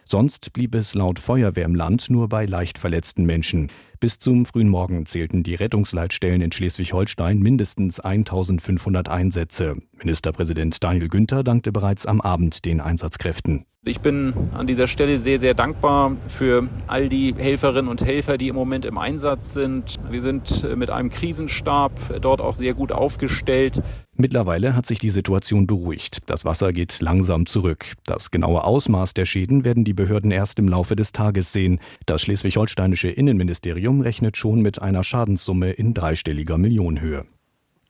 Sonst 0.07 0.53
blieb 0.53 0.75
es 0.75 0.93
laut 0.93 1.17
Feuerwehr 1.17 1.65
im 1.65 1.73
Land 1.73 2.11
nur 2.11 2.29
bei 2.29 2.45
leicht 2.45 2.77
verletzten 2.77 3.25
Menschen. 3.25 3.71
Bis 3.99 4.19
zum 4.19 4.45
frühen 4.45 4.69
Morgen 4.69 5.05
zählten 5.05 5.43
die 5.43 5.55
Rettungsleitstellen 5.55 6.41
in 6.41 6.51
Schleswig-Holstein 6.51 7.39
mindestens 7.39 7.99
1500 7.99 9.09
Einsätze. 9.09 9.77
Ministerpräsident 9.97 10.83
Daniel 10.83 11.07
Günther 11.09 11.43
dankte 11.43 11.71
bereits 11.71 12.05
am 12.05 12.21
Abend 12.21 12.65
den 12.65 12.81
Einsatzkräften. 12.81 13.65
Ich 13.87 13.99
bin 13.99 14.33
an 14.51 14.65
dieser 14.65 14.87
Stelle 14.87 15.19
sehr, 15.19 15.37
sehr 15.37 15.53
dankbar 15.53 16.17
für 16.27 16.67
all 16.87 17.07
die 17.07 17.35
Helferinnen 17.37 17.87
und 17.87 18.03
Helfer, 18.03 18.35
die 18.39 18.47
im 18.47 18.55
Moment 18.55 18.83
im 18.83 18.97
Einsatz 18.97 19.53
sind. 19.53 19.97
Wir 20.09 20.23
sind 20.23 20.67
mit 20.75 20.89
einem 20.89 21.11
Krisenstab 21.11 21.91
dort 22.19 22.41
auch 22.41 22.55
sehr 22.55 22.73
gut 22.73 22.91
aufgestellt. 22.91 23.83
Mittlerweile 24.17 24.75
hat 24.75 24.87
sich 24.87 24.97
die 24.97 25.09
Situation 25.09 25.67
beruhigt. 25.67 26.19
Das 26.25 26.45
Wasser 26.45 26.73
geht 26.73 26.99
langsam 26.99 27.45
zurück. 27.45 27.93
Das 28.05 28.31
genaue 28.31 28.63
Ausmaß 28.63 29.13
der 29.13 29.25
Schäden 29.25 29.65
werden 29.65 29.83
die 29.83 29.93
Behörden 29.93 30.31
erst 30.31 30.57
im 30.57 30.67
Laufe 30.67 30.95
des 30.95 31.11
Tages 31.11 31.53
sehen. 31.53 31.79
Das 32.07 32.23
schleswig-holsteinische 32.23 33.09
Innenministerium 33.09 33.84
rechnet 33.89 34.37
schon 34.37 34.61
mit 34.61 34.81
einer 34.81 35.03
Schadenssumme 35.03 35.71
in 35.71 35.93
dreistelliger 35.93 36.57
Millionenhöhe. 36.57 37.25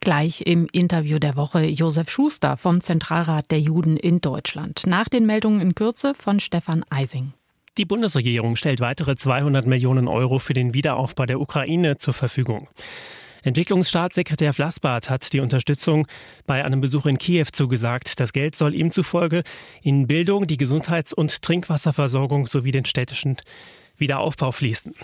Gleich 0.01 0.41
im 0.41 0.67
Interview 0.71 1.17
der 1.17 1.35
Woche 1.35 1.63
Josef 1.65 2.09
Schuster 2.09 2.57
vom 2.57 2.81
Zentralrat 2.81 3.49
der 3.49 3.59
Juden 3.59 3.97
in 3.97 4.21
Deutschland. 4.21 4.83
Nach 4.85 5.09
den 5.09 5.25
Meldungen 5.25 5.61
in 5.61 5.73
Kürze 5.73 6.13
von 6.13 6.39
Stefan 6.39 6.83
Eising. 6.89 7.33
Die 7.77 7.85
Bundesregierung 7.85 8.55
stellt 8.55 8.79
weitere 8.79 9.15
200 9.15 9.65
Millionen 9.65 10.07
Euro 10.07 10.39
für 10.39 10.53
den 10.53 10.73
Wiederaufbau 10.73 11.25
der 11.25 11.41
Ukraine 11.41 11.97
zur 11.97 12.13
Verfügung. 12.13 12.69
Entwicklungsstaatssekretär 13.45 14.53
Flassbart 14.53 15.09
hat 15.09 15.31
die 15.31 15.39
Unterstützung 15.39 16.07
bei 16.47 16.65
einem 16.65 16.81
Besuch 16.81 17.05
in 17.05 17.17
Kiew 17.17 17.45
zugesagt. 17.51 18.19
Das 18.19 18.33
Geld 18.33 18.55
soll 18.55 18.73
ihm 18.73 18.91
zufolge 18.91 19.43
in 19.83 20.07
Bildung, 20.07 20.47
die 20.47 20.57
Gesundheits- 20.57 21.13
und 21.13 21.41
Trinkwasserversorgung 21.41 22.47
sowie 22.47 22.71
den 22.71 22.85
städtischen 22.85 23.37
Wiederaufbau 23.97 24.51
fließen. 24.51 24.95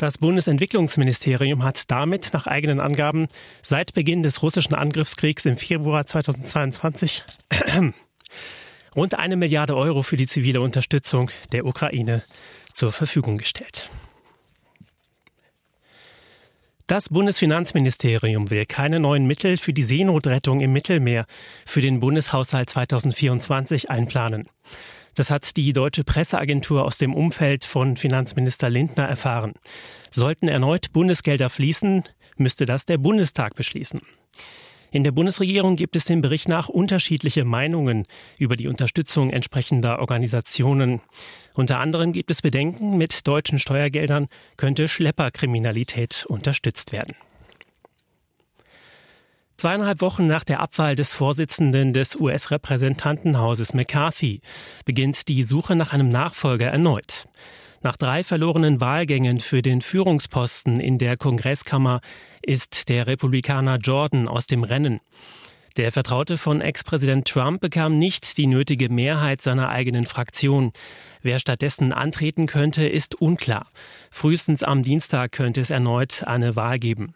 Das 0.00 0.16
Bundesentwicklungsministerium 0.16 1.62
hat 1.62 1.90
damit 1.90 2.30
nach 2.32 2.46
eigenen 2.46 2.80
Angaben 2.80 3.28
seit 3.60 3.92
Beginn 3.92 4.22
des 4.22 4.42
russischen 4.42 4.74
Angriffskriegs 4.74 5.44
im 5.44 5.58
Februar 5.58 6.06
2022 6.06 7.22
rund 8.96 9.18
eine 9.18 9.36
Milliarde 9.36 9.76
Euro 9.76 10.02
für 10.02 10.16
die 10.16 10.26
zivile 10.26 10.62
Unterstützung 10.62 11.30
der 11.52 11.66
Ukraine 11.66 12.22
zur 12.72 12.92
Verfügung 12.92 13.36
gestellt. 13.36 13.90
Das 16.86 17.10
Bundesfinanzministerium 17.10 18.48
will 18.48 18.64
keine 18.64 19.00
neuen 19.00 19.26
Mittel 19.26 19.58
für 19.58 19.74
die 19.74 19.82
Seenotrettung 19.82 20.60
im 20.60 20.72
Mittelmeer 20.72 21.26
für 21.66 21.82
den 21.82 22.00
Bundeshaushalt 22.00 22.70
2024 22.70 23.90
einplanen. 23.90 24.48
Das 25.20 25.30
hat 25.30 25.58
die 25.58 25.74
deutsche 25.74 26.02
Presseagentur 26.02 26.82
aus 26.82 26.96
dem 26.96 27.12
Umfeld 27.12 27.66
von 27.66 27.98
Finanzminister 27.98 28.70
Lindner 28.70 29.06
erfahren. 29.06 29.52
Sollten 30.10 30.48
erneut 30.48 30.94
Bundesgelder 30.94 31.50
fließen, 31.50 32.04
müsste 32.38 32.64
das 32.64 32.86
der 32.86 32.96
Bundestag 32.96 33.54
beschließen. 33.54 34.00
In 34.90 35.04
der 35.04 35.12
Bundesregierung 35.12 35.76
gibt 35.76 35.94
es 35.94 36.06
dem 36.06 36.22
Bericht 36.22 36.48
nach 36.48 36.70
unterschiedliche 36.70 37.44
Meinungen 37.44 38.06
über 38.38 38.56
die 38.56 38.66
Unterstützung 38.66 39.28
entsprechender 39.28 39.98
Organisationen. 39.98 41.02
Unter 41.52 41.80
anderem 41.80 42.14
gibt 42.14 42.30
es 42.30 42.40
Bedenken, 42.40 42.96
mit 42.96 43.26
deutschen 43.28 43.58
Steuergeldern 43.58 44.26
könnte 44.56 44.88
Schlepperkriminalität 44.88 46.24
unterstützt 46.30 46.92
werden. 46.92 47.14
Zweieinhalb 49.60 50.00
Wochen 50.00 50.26
nach 50.26 50.44
der 50.44 50.60
Abwahl 50.60 50.94
des 50.94 51.14
Vorsitzenden 51.14 51.92
des 51.92 52.16
US-Repräsentantenhauses 52.16 53.74
McCarthy 53.74 54.40
beginnt 54.86 55.28
die 55.28 55.42
Suche 55.42 55.76
nach 55.76 55.92
einem 55.92 56.08
Nachfolger 56.08 56.68
erneut. 56.68 57.28
Nach 57.82 57.98
drei 57.98 58.24
verlorenen 58.24 58.80
Wahlgängen 58.80 59.38
für 59.38 59.60
den 59.60 59.82
Führungsposten 59.82 60.80
in 60.80 60.96
der 60.96 61.18
Kongresskammer 61.18 62.00
ist 62.40 62.88
der 62.88 63.06
Republikaner 63.06 63.76
Jordan 63.76 64.28
aus 64.28 64.46
dem 64.46 64.64
Rennen. 64.64 64.98
Der 65.76 65.92
Vertraute 65.92 66.38
von 66.38 66.62
Ex-Präsident 66.62 67.28
Trump 67.28 67.60
bekam 67.60 67.98
nicht 67.98 68.38
die 68.38 68.46
nötige 68.46 68.88
Mehrheit 68.88 69.42
seiner 69.42 69.68
eigenen 69.68 70.06
Fraktion. 70.06 70.72
Wer 71.20 71.38
stattdessen 71.38 71.92
antreten 71.92 72.46
könnte, 72.46 72.88
ist 72.88 73.20
unklar. 73.20 73.66
Frühestens 74.10 74.62
am 74.62 74.82
Dienstag 74.82 75.32
könnte 75.32 75.60
es 75.60 75.68
erneut 75.68 76.24
eine 76.26 76.56
Wahl 76.56 76.78
geben. 76.78 77.14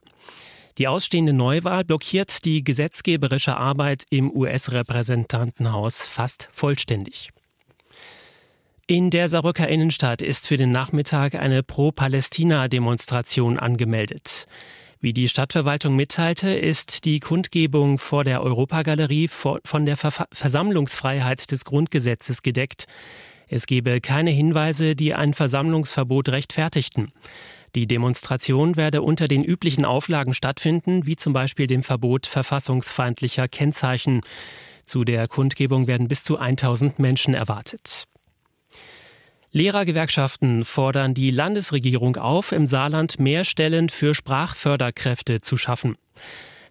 Die 0.79 0.89
ausstehende 0.89 1.33
Neuwahl 1.33 1.85
blockiert 1.85 2.45
die 2.45 2.65
gesetzgeberische 2.65 3.57
Arbeit 3.57 4.05
im 4.11 4.35
US-Repräsentantenhaus 4.35 6.09
fast 6.09 6.49
vollständig. 6.53 7.31
In 8.87 9.11
der 9.11 9.29
Saarbrücker 9.29 9.69
Innenstadt 9.69 10.21
ist 10.21 10.49
für 10.49 10.57
den 10.57 10.71
Nachmittag 10.71 11.37
eine 11.37 11.63
Pro-Palästina-Demonstration 11.63 13.59
angemeldet. 13.59 14.47
Wie 15.01 15.13
die 15.13 15.29
Stadtverwaltung 15.29 15.97
mitteilte, 15.97 16.51
ist 16.51 17.05
die 17.05 17.21
Kundgebung 17.21 17.99
vor 17.99 18.25
der 18.25 18.43
Europagalerie 18.43 19.29
von 19.29 19.87
der 19.87 19.97
Versammlungsfreiheit 19.97 21.51
des 21.51 21.65
Grundgesetzes 21.65 22.43
gedeckt. 22.43 22.87
Es 23.49 23.67
gebe 23.67 24.01
keine 24.01 24.31
Hinweise, 24.31 24.97
die 24.97 25.15
ein 25.15 25.35
Versammlungsverbot 25.35 26.31
rechtfertigten. 26.31 27.13
Die 27.75 27.87
Demonstration 27.89 28.77
werde 28.77 29.03
unter 29.03 29.27
den 29.27 29.43
üblichen 29.43 29.85
Auflagen 29.85 30.33
stattfinden, 30.33 31.07
wie 31.07 31.17
zum 31.17 31.33
Beispiel 31.33 31.67
dem 31.67 31.83
Verbot 31.83 32.27
verfassungsfeindlicher 32.27 33.49
Kennzeichen. 33.49 34.21
Zu 34.87 35.05
der 35.05 35.27
Kundgebung 35.27 35.87
werden 35.87 36.07
bis 36.07 36.23
zu 36.23 36.39
1000 36.39 36.99
Menschen 36.99 37.35
erwartet. 37.35 38.05
Lehrergewerkschaften 39.51 40.65
fordern 40.65 41.15
die 41.15 41.31
Landesregierung 41.31 42.17
auf, 42.17 42.53
im 42.53 42.67
Saarland 42.67 43.19
mehr 43.19 43.45
Stellen 43.45 43.89
für 43.89 44.15
Sprachförderkräfte 44.15 45.41
zu 45.41 45.57
schaffen. 45.57 45.97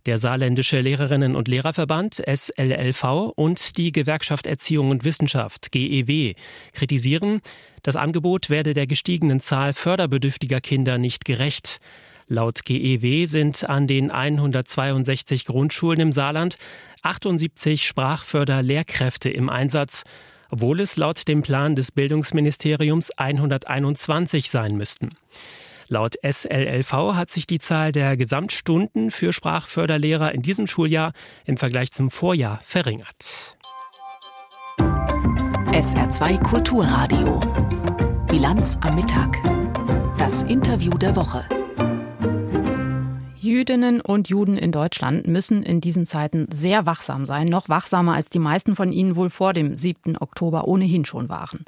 Der 0.06 0.18
Saarländische 0.18 0.82
Lehrerinnen- 0.82 1.34
und 1.34 1.48
Lehrerverband 1.48 2.22
SLLV 2.28 3.32
und 3.36 3.78
die 3.78 3.94
Gewerkschaft 3.94 4.48
Erziehung 4.48 4.90
und 4.90 5.06
Wissenschaft 5.06 5.72
GEW 5.72 6.34
kritisieren, 6.74 7.40
das 7.84 7.96
Angebot 7.96 8.50
werde 8.50 8.74
der 8.74 8.86
gestiegenen 8.86 9.40
Zahl 9.40 9.72
förderbedürftiger 9.72 10.60
Kinder 10.60 10.98
nicht 10.98 11.24
gerecht. 11.24 11.80
Laut 12.28 12.66
GEW 12.66 13.28
sind 13.28 13.70
an 13.70 13.88
den 13.88 14.12
162 14.12 15.46
Grundschulen 15.46 16.02
im 16.02 16.12
Saarland 16.12 16.58
78 17.04 17.88
Sprachförderlehrkräfte 17.88 19.30
im 19.30 19.50
Einsatz, 19.50 20.04
obwohl 20.50 20.82
es 20.82 20.98
laut 20.98 21.30
dem 21.30 21.44
Plan 21.44 21.78
des 21.78 21.94
Bildungsministeriums 21.94 23.12
121 23.12 24.50
sein 24.50 24.76
müssten. 24.76 25.12
Laut 25.94 26.16
SLLV 26.24 27.14
hat 27.14 27.30
sich 27.30 27.46
die 27.46 27.60
Zahl 27.60 27.92
der 27.92 28.18
Gesamtstunden 28.18 29.12
für 29.12 29.32
Sprachförderlehrer 29.32 30.32
in 30.32 30.42
diesem 30.42 30.66
Schuljahr 30.66 31.14
im 31.46 31.56
Vergleich 31.56 31.92
zum 31.92 32.10
Vorjahr 32.10 32.60
verringert. 32.64 33.56
SR2 34.80 36.42
Kulturradio. 36.42 37.40
Bilanz 38.28 38.80
am 38.82 38.96
Mittag. 38.96 39.38
Das 40.18 40.42
Interview 40.42 40.98
der 40.98 41.16
Woche. 41.16 41.46
Jüdinnen 43.44 44.00
und 44.00 44.30
Juden 44.30 44.58
in 44.58 44.72
Deutschland 44.72 45.28
müssen 45.28 45.64
in 45.64 45.82
diesen 45.82 46.06
Zeiten 46.06 46.48
sehr 46.50 46.86
wachsam 46.86 47.26
sein, 47.26 47.50
noch 47.50 47.68
wachsamer 47.68 48.14
als 48.14 48.30
die 48.30 48.40
meisten 48.40 48.78
von 48.78 48.94
ihnen 48.94 49.18
wohl 49.18 49.30
vor 49.30 49.52
dem 49.52 49.76
7. 49.76 50.18
Oktober 50.18 50.66
ohnehin 50.66 51.04
schon 51.04 51.28
waren. 51.28 51.66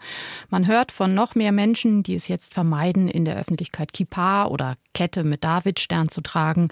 Man 0.50 0.68
hört 0.68 0.94
von 0.94 1.14
noch 1.14 1.36
mehr 1.36 1.52
Menschen, 1.52 2.02
die 2.02 2.16
es 2.16 2.30
jetzt 2.30 2.54
vermeiden, 2.54 3.10
in 3.10 3.26
der 3.26 3.36
Öffentlichkeit 3.36 3.92
Kippa 3.92 4.46
oder 4.46 4.76
Kette 4.94 5.26
mit 5.26 5.44
Davidstern 5.44 6.08
zu 6.08 6.22
tragen. 6.22 6.70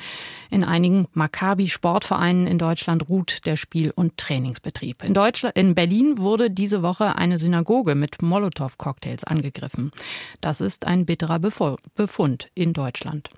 In 0.49 0.63
einigen 0.63 1.07
Maccabi-Sportvereinen 1.13 2.47
in 2.47 2.57
Deutschland 2.57 3.09
ruht 3.09 3.45
der 3.45 3.57
Spiel- 3.57 3.91
und 3.93 4.15
Trainingsbetrieb. 4.15 5.03
In, 5.03 5.13
Deutschland, 5.13 5.57
in 5.57 5.75
Berlin 5.75 6.17
wurde 6.19 6.49
diese 6.49 6.81
Woche 6.81 7.17
eine 7.17 7.39
Synagoge 7.39 7.95
mit 7.95 8.21
Molotow-Cocktails 8.21 9.25
angegriffen. 9.25 9.91
Das 10.39 10.61
ist 10.61 10.87
ein 10.87 11.05
bitterer 11.05 11.39
Befund 11.39 12.49
in 12.55 12.71
Deutschland. 12.71 13.29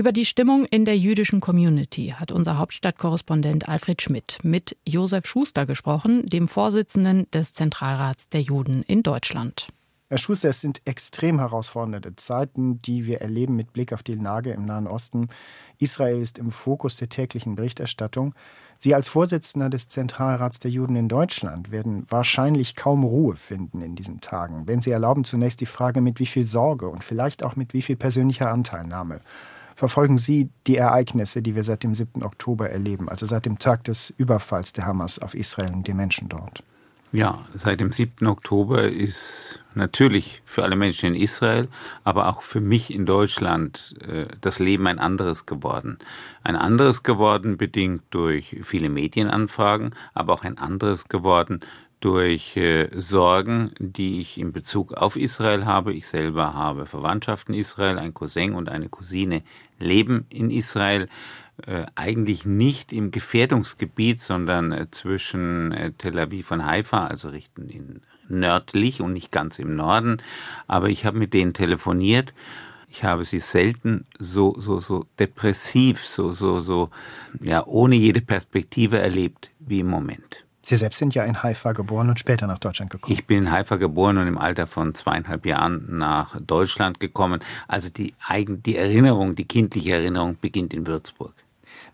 Über 0.00 0.12
die 0.12 0.24
Stimmung 0.24 0.64
in 0.64 0.86
der 0.86 0.96
jüdischen 0.96 1.40
Community 1.40 2.14
hat 2.16 2.32
unser 2.32 2.56
Hauptstadtkorrespondent 2.56 3.68
Alfred 3.68 4.00
Schmidt 4.00 4.38
mit 4.42 4.74
Josef 4.88 5.26
Schuster 5.26 5.66
gesprochen, 5.66 6.24
dem 6.24 6.48
Vorsitzenden 6.48 7.30
des 7.32 7.52
Zentralrats 7.52 8.30
der 8.30 8.40
Juden 8.40 8.82
in 8.84 9.02
Deutschland. 9.02 9.68
Herr 10.08 10.16
Schuster, 10.16 10.48
es 10.48 10.62
sind 10.62 10.80
extrem 10.86 11.38
herausfordernde 11.38 12.16
Zeiten, 12.16 12.80
die 12.80 13.04
wir 13.04 13.20
erleben 13.20 13.56
mit 13.56 13.74
Blick 13.74 13.92
auf 13.92 14.02
die 14.02 14.14
Lage 14.14 14.52
im 14.52 14.64
Nahen 14.64 14.86
Osten. 14.86 15.28
Israel 15.78 16.22
ist 16.22 16.38
im 16.38 16.50
Fokus 16.50 16.96
der 16.96 17.10
täglichen 17.10 17.54
Berichterstattung. 17.54 18.34
Sie 18.78 18.94
als 18.94 19.06
Vorsitzender 19.06 19.68
des 19.68 19.90
Zentralrats 19.90 20.60
der 20.60 20.70
Juden 20.70 20.96
in 20.96 21.10
Deutschland 21.10 21.72
werden 21.72 22.06
wahrscheinlich 22.08 22.74
kaum 22.74 23.04
Ruhe 23.04 23.36
finden 23.36 23.82
in 23.82 23.96
diesen 23.96 24.22
Tagen. 24.22 24.66
Wenn 24.66 24.80
Sie 24.80 24.92
erlauben, 24.92 25.26
zunächst 25.26 25.60
die 25.60 25.66
Frage, 25.66 26.00
mit 26.00 26.20
wie 26.20 26.26
viel 26.26 26.46
Sorge 26.46 26.88
und 26.88 27.04
vielleicht 27.04 27.42
auch 27.42 27.54
mit 27.54 27.74
wie 27.74 27.82
viel 27.82 27.96
persönlicher 27.96 28.50
Anteilnahme 28.50 29.20
verfolgen 29.80 30.18
Sie 30.18 30.50
die 30.66 30.76
Ereignisse, 30.76 31.40
die 31.40 31.54
wir 31.56 31.64
seit 31.64 31.82
dem 31.82 31.94
7. 31.94 32.22
Oktober 32.22 32.68
erleben, 32.68 33.08
also 33.08 33.24
seit 33.24 33.46
dem 33.46 33.58
Tag 33.58 33.82
des 33.84 34.10
Überfalls 34.10 34.74
der 34.74 34.86
Hamas 34.86 35.18
auf 35.18 35.34
Israel 35.34 35.72
und 35.72 35.86
die 35.86 35.94
Menschen 35.94 36.28
dort? 36.28 36.62
Ja, 37.12 37.46
seit 37.54 37.80
dem 37.80 37.90
7. 37.90 38.26
Oktober 38.26 38.88
ist 38.88 39.64
natürlich 39.74 40.42
für 40.44 40.64
alle 40.64 40.76
Menschen 40.76 41.14
in 41.14 41.20
Israel, 41.20 41.66
aber 42.04 42.28
auch 42.28 42.42
für 42.42 42.60
mich 42.60 42.94
in 42.94 43.06
Deutschland 43.06 43.96
äh, 44.06 44.26
das 44.42 44.58
Leben 44.58 44.86
ein 44.86 44.98
anderes 44.98 45.46
geworden. 45.46 45.98
Ein 46.44 46.56
anderes 46.56 47.02
geworden 47.02 47.56
bedingt 47.56 48.02
durch 48.10 48.58
viele 48.62 48.90
Medienanfragen, 48.90 49.94
aber 50.12 50.34
auch 50.34 50.44
ein 50.44 50.58
anderes 50.58 51.08
geworden 51.08 51.60
durch 52.00 52.56
äh, 52.56 52.88
Sorgen, 52.98 53.72
die 53.78 54.20
ich 54.20 54.38
in 54.38 54.52
Bezug 54.52 54.94
auf 54.94 55.16
Israel 55.16 55.66
habe. 55.66 55.92
Ich 55.92 56.08
selber 56.08 56.54
habe 56.54 56.86
Verwandtschaft 56.86 57.48
in 57.48 57.54
Israel, 57.54 57.98
ein 57.98 58.14
Cousin 58.14 58.54
und 58.54 58.68
eine 58.68 58.88
Cousine 58.88 59.42
leben 59.78 60.26
in 60.30 60.50
Israel. 60.50 61.08
Äh, 61.66 61.84
eigentlich 61.94 62.46
nicht 62.46 62.92
im 62.92 63.10
Gefährdungsgebiet, 63.10 64.18
sondern 64.18 64.72
äh, 64.72 64.90
zwischen 64.90 65.72
äh, 65.72 65.92
Tel 65.92 66.18
Aviv 66.18 66.50
und 66.50 66.64
Haifa, 66.64 67.06
also 67.06 67.28
richten 67.28 67.68
in 67.68 68.00
nördlich 68.28 69.02
und 69.02 69.12
nicht 69.12 69.30
ganz 69.30 69.58
im 69.58 69.76
Norden. 69.76 70.18
Aber 70.66 70.88
ich 70.88 71.04
habe 71.04 71.18
mit 71.18 71.34
denen 71.34 71.52
telefoniert. 71.52 72.32
Ich 72.88 73.04
habe 73.04 73.24
sie 73.24 73.40
selten 73.40 74.06
so, 74.18 74.56
so, 74.58 74.80
so 74.80 75.06
depressiv, 75.18 76.04
so, 76.04 76.32
so, 76.32 76.60
so, 76.60 76.90
ja, 77.40 77.64
ohne 77.66 77.94
jede 77.94 78.20
Perspektive 78.20 78.98
erlebt 78.98 79.50
wie 79.58 79.80
im 79.80 79.88
Moment. 79.88 80.44
Sie 80.70 80.76
selbst 80.76 80.98
sind 80.98 81.16
ja 81.16 81.24
in 81.24 81.42
Haifa 81.42 81.72
geboren 81.72 82.10
und 82.10 82.20
später 82.20 82.46
nach 82.46 82.60
Deutschland 82.60 82.92
gekommen. 82.92 83.12
Ich 83.12 83.26
bin 83.26 83.38
in 83.38 83.50
Haifa 83.50 83.74
geboren 83.74 84.18
und 84.18 84.28
im 84.28 84.38
Alter 84.38 84.68
von 84.68 84.94
zweieinhalb 84.94 85.44
Jahren 85.44 85.98
nach 85.98 86.40
Deutschland 86.40 87.00
gekommen. 87.00 87.40
Also 87.66 87.90
die, 87.90 88.14
Eigen, 88.24 88.62
die 88.62 88.76
Erinnerung, 88.76 89.34
die 89.34 89.46
kindliche 89.46 89.94
Erinnerung 89.94 90.36
beginnt 90.40 90.72
in 90.72 90.86
Würzburg. 90.86 91.34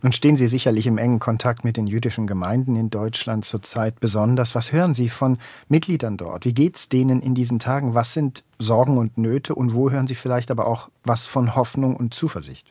Nun 0.03 0.13
stehen 0.13 0.37
Sie 0.37 0.47
sicherlich 0.47 0.87
im 0.87 0.99
engen 0.99 1.21
Kontakt 1.21 1.65
mit 1.65 1.79
den 1.79 1.87
jüdischen 1.87 2.27
Gemeinden 2.27 2.77
in 2.77 2.91
Deutschland 2.91 3.47
zurzeit 3.47 3.99
besonders. 3.99 4.55
Was 4.55 4.73
hören 4.73 4.93
Sie 4.93 5.09
von 5.09 5.39
Mitgliedern 5.71 6.19
dort? 6.19 6.45
Wie 6.45 6.53
geht 6.53 6.77
es 6.77 6.91
denen 6.91 7.23
in 7.23 7.35
diesen 7.35 7.59
Tagen? 7.59 7.95
Was 7.95 8.13
sind 8.13 8.45
Sorgen 8.59 8.99
und 8.99 9.17
Nöte 9.17 9.55
und 9.55 9.73
wo 9.73 9.91
hören 9.91 10.07
Sie 10.07 10.15
vielleicht 10.15 10.51
aber 10.51 10.67
auch 10.67 10.91
was 11.03 11.25
von 11.25 11.57
Hoffnung 11.57 11.97
und 11.97 12.13
Zuversicht? 12.13 12.71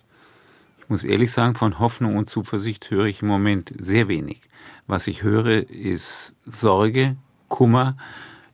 Ich 0.86 0.90
muss 0.92 1.04
ehrlich 1.04 1.32
sagen, 1.32 1.56
von 1.56 1.80
Hoffnung 1.80 2.16
und 2.16 2.30
Zuversicht 2.30 2.92
höre 2.92 3.06
ich 3.06 3.24
im 3.24 3.28
Moment 3.28 3.74
sehr 3.80 4.08
wenig. 4.08 4.42
Was 4.86 5.08
ich 5.08 5.24
höre, 5.24 5.68
ist 5.68 6.36
Sorge, 6.46 7.16
Kummer. 7.48 7.98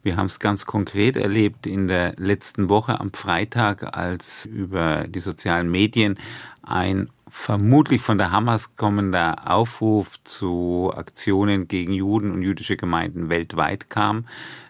Wir 0.02 0.16
haben 0.16 0.28
es 0.28 0.40
ganz 0.40 0.66
konkret 0.66 1.18
erlebt 1.18 1.68
in 1.68 1.90
der 1.90 2.14
letzten 2.16 2.70
Woche 2.70 3.02
am 3.02 3.12
Freitag, 3.12 3.98
als 3.98 4.46
über 4.46 5.10
die 5.10 5.20
sozialen 5.20 5.70
Medien 5.70 6.18
ein 6.64 7.10
vermutlich 7.28 8.02
von 8.02 8.18
der 8.18 8.32
Hamas 8.32 8.78
kommender 8.78 9.52
Aufruf 9.52 10.24
zu 10.24 10.90
Aktionen 10.96 11.68
gegen 11.68 11.92
Juden 11.92 12.32
und 12.32 12.44
jüdische 12.44 12.78
Gemeinden 12.78 13.28
weltweit 13.28 13.90
kam. 13.90 14.26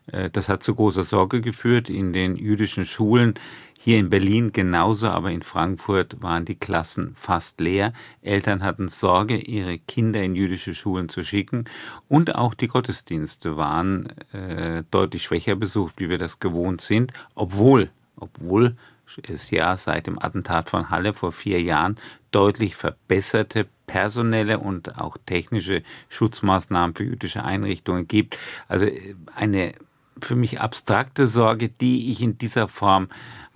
Äh, 0.07 0.31
das 0.31 0.49
hat 0.49 0.63
zu 0.63 0.73
großer 0.73 1.03
Sorge 1.03 1.41
geführt. 1.41 1.91
In 1.91 2.11
den 2.11 2.35
jüdischen 2.37 2.85
Schulen 2.85 3.35
hier 3.83 3.97
in 3.97 4.11
Berlin 4.11 4.51
genauso, 4.51 5.07
aber 5.07 5.31
in 5.31 5.41
Frankfurt 5.41 6.21
waren 6.21 6.45
die 6.45 6.53
Klassen 6.53 7.15
fast 7.17 7.59
leer. 7.59 7.93
Eltern 8.21 8.61
hatten 8.61 8.87
Sorge, 8.87 9.37
ihre 9.37 9.79
Kinder 9.79 10.21
in 10.21 10.35
jüdische 10.35 10.75
Schulen 10.75 11.09
zu 11.09 11.23
schicken. 11.23 11.65
Und 12.07 12.35
auch 12.35 12.53
die 12.53 12.67
Gottesdienste 12.67 13.57
waren 13.57 14.09
äh, 14.33 14.83
deutlich 14.91 15.23
schwächer 15.23 15.55
besucht, 15.55 15.95
wie 15.97 16.09
wir 16.09 16.19
das 16.19 16.39
gewohnt 16.39 16.81
sind, 16.81 17.11
obwohl, 17.33 17.89
obwohl 18.17 18.75
es 19.23 19.49
ja 19.49 19.75
seit 19.75 20.05
dem 20.05 20.21
Attentat 20.21 20.69
von 20.69 20.91
Halle 20.91 21.13
vor 21.13 21.31
vier 21.31 21.59
Jahren 21.59 21.95
deutlich 22.29 22.75
verbesserte 22.75 23.67
personelle 23.87 24.59
und 24.59 24.99
auch 24.99 25.17
technische 25.25 25.81
Schutzmaßnahmen 26.09 26.95
für 26.95 27.03
jüdische 27.03 27.43
Einrichtungen 27.43 28.07
gibt. 28.07 28.37
Also 28.67 28.85
äh, 28.85 29.15
eine 29.35 29.73
für 30.21 30.35
mich 30.35 30.61
abstrakte 30.61 31.25
Sorge, 31.25 31.69
die 31.69 32.11
ich 32.11 32.21
in 32.21 32.37
dieser 32.37 32.67
Form 32.67 33.07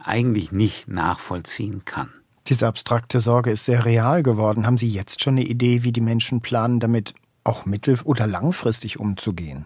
eigentlich 0.08 0.52
nicht 0.52 0.88
nachvollziehen 0.88 1.84
kann. 1.86 2.10
Diese 2.48 2.68
abstrakte 2.68 3.20
Sorge 3.20 3.52
ist 3.52 3.66
sehr 3.66 3.86
real 3.86 4.22
geworden. 4.22 4.66
Haben 4.66 4.78
Sie 4.78 4.88
jetzt 4.88 5.24
schon 5.24 5.36
eine 5.36 5.46
Idee, 5.46 5.84
wie 5.84 5.92
die 5.92 6.02
Menschen 6.02 6.42
planen, 6.42 6.80
damit 6.80 7.16
auch 7.44 7.66
mittel- 7.66 8.00
oder 8.04 8.28
langfristig 8.28 9.00
umzugehen? 9.00 9.66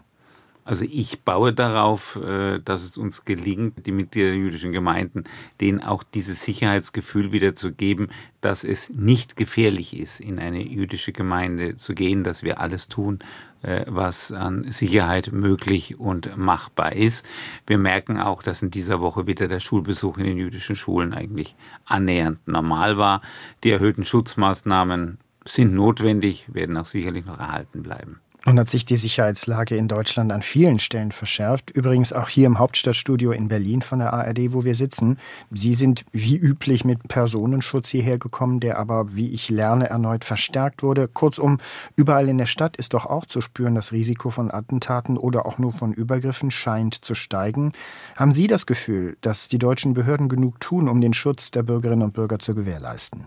Also 0.64 0.84
ich 0.84 1.22
baue 1.22 1.52
darauf, 1.52 2.16
äh, 2.16 2.60
dass 2.60 2.84
es 2.84 2.96
uns 2.96 3.24
gelingt, 3.24 3.86
die 3.86 3.92
Mitglieder 3.92 4.28
der 4.28 4.36
jüdischen 4.36 4.72
Gemeinden, 4.72 5.24
denen 5.60 5.80
auch 5.82 6.04
dieses 6.04 6.44
Sicherheitsgefühl 6.44 7.32
wieder 7.32 7.54
zu 7.54 7.72
geben, 7.72 8.08
dass 8.40 8.62
es 8.62 8.90
nicht 8.90 9.36
gefährlich 9.36 9.98
ist, 9.98 10.20
in 10.20 10.38
eine 10.38 10.62
jüdische 10.62 11.12
Gemeinde 11.12 11.76
zu 11.76 11.94
gehen, 11.94 12.24
dass 12.24 12.42
wir 12.42 12.60
alles 12.60 12.88
tun, 12.88 13.18
was 13.62 14.32
an 14.32 14.70
Sicherheit 14.70 15.32
möglich 15.32 15.98
und 15.98 16.36
machbar 16.36 16.92
ist. 16.92 17.26
Wir 17.66 17.78
merken 17.78 18.18
auch, 18.18 18.42
dass 18.42 18.62
in 18.62 18.70
dieser 18.70 19.00
Woche 19.00 19.26
wieder 19.26 19.48
der 19.48 19.60
Schulbesuch 19.60 20.18
in 20.18 20.24
den 20.24 20.38
jüdischen 20.38 20.76
Schulen 20.76 21.12
eigentlich 21.12 21.54
annähernd 21.84 22.46
normal 22.46 22.96
war. 22.96 23.22
Die 23.62 23.70
erhöhten 23.70 24.04
Schutzmaßnahmen 24.04 25.18
sind 25.44 25.74
notwendig, 25.74 26.46
werden 26.52 26.76
auch 26.76 26.86
sicherlich 26.86 27.26
noch 27.26 27.38
erhalten 27.38 27.82
bleiben. 27.82 28.20
Nun 28.46 28.58
hat 28.58 28.70
sich 28.70 28.86
die 28.86 28.96
Sicherheitslage 28.96 29.76
in 29.76 29.86
Deutschland 29.86 30.32
an 30.32 30.42
vielen 30.42 30.78
Stellen 30.78 31.12
verschärft. 31.12 31.70
Übrigens 31.70 32.12
auch 32.12 32.28
hier 32.28 32.46
im 32.46 32.58
Hauptstadtstudio 32.58 33.32
in 33.32 33.48
Berlin 33.48 33.82
von 33.82 33.98
der 33.98 34.14
ARD, 34.14 34.54
wo 34.54 34.64
wir 34.64 34.74
sitzen. 34.74 35.18
Sie 35.50 35.74
sind 35.74 36.06
wie 36.12 36.36
üblich 36.36 36.84
mit 36.84 37.06
Personenschutz 37.08 37.90
hierher 37.90 38.18
gekommen, 38.18 38.58
der 38.60 38.78
aber, 38.78 39.14
wie 39.14 39.28
ich 39.30 39.50
lerne, 39.50 39.90
erneut 39.90 40.24
verstärkt 40.24 40.82
wurde. 40.82 41.06
Kurzum, 41.06 41.58
überall 41.96 42.28
in 42.28 42.38
der 42.38 42.46
Stadt 42.46 42.76
ist 42.76 42.94
doch 42.94 43.04
auch 43.04 43.26
zu 43.26 43.42
spüren, 43.42 43.74
das 43.74 43.92
Risiko 43.92 44.30
von 44.30 44.50
Attentaten 44.50 45.18
oder 45.18 45.44
auch 45.44 45.58
nur 45.58 45.72
von 45.72 45.92
Übergriffen 45.92 46.50
scheint 46.50 46.94
zu 46.94 47.14
steigen. 47.14 47.72
Haben 48.16 48.32
Sie 48.32 48.46
das 48.46 48.64
Gefühl, 48.64 49.18
dass 49.20 49.48
die 49.48 49.58
deutschen 49.58 49.92
Behörden 49.92 50.30
genug 50.30 50.60
tun, 50.60 50.88
um 50.88 51.02
den 51.02 51.12
Schutz 51.12 51.50
der 51.50 51.62
Bürgerinnen 51.62 52.02
und 52.02 52.14
Bürger 52.14 52.38
zu 52.38 52.54
gewährleisten? 52.54 53.26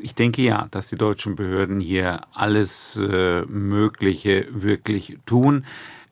Ich 0.00 0.14
denke 0.14 0.42
ja, 0.42 0.68
dass 0.70 0.88
die 0.88 0.96
deutschen 0.96 1.34
Behörden 1.34 1.80
hier 1.80 2.22
alles 2.32 2.96
äh, 2.96 3.42
Mögliche 3.46 4.46
wirklich 4.50 5.18
tun. 5.26 5.64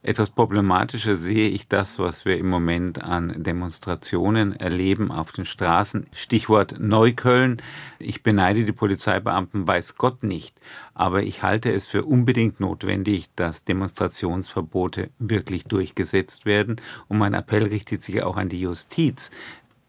Etwas 0.07 0.29
problematischer 0.29 1.15
sehe 1.15 1.49
ich 1.49 1.67
das, 1.67 1.99
was 1.99 2.23
wir 2.23 2.37
im 2.37 2.47
Moment 2.47 3.03
an 3.03 3.43
Demonstrationen 3.43 4.55
erleben 4.55 5.11
auf 5.11 5.33
den 5.33 5.43
Straßen. 5.43 6.07
Stichwort 6.13 6.79
Neukölln. 6.79 7.61
Ich 7.99 8.23
beneide 8.23 8.63
die 8.63 8.71
Polizeibeamten, 8.71 9.67
weiß 9.67 9.97
Gott 9.97 10.23
nicht. 10.23 10.55
Aber 10.93 11.23
ich 11.23 11.43
halte 11.43 11.73
es 11.73 11.87
für 11.87 12.05
unbedingt 12.05 12.61
notwendig, 12.61 13.29
dass 13.35 13.65
Demonstrationsverbote 13.65 15.09
wirklich 15.19 15.65
durchgesetzt 15.65 16.45
werden. 16.45 16.77
Und 17.09 17.17
mein 17.17 17.33
Appell 17.33 17.63
richtet 17.63 18.01
sich 18.01 18.23
auch 18.23 18.37
an 18.37 18.47
die 18.47 18.61
Justiz 18.61 19.31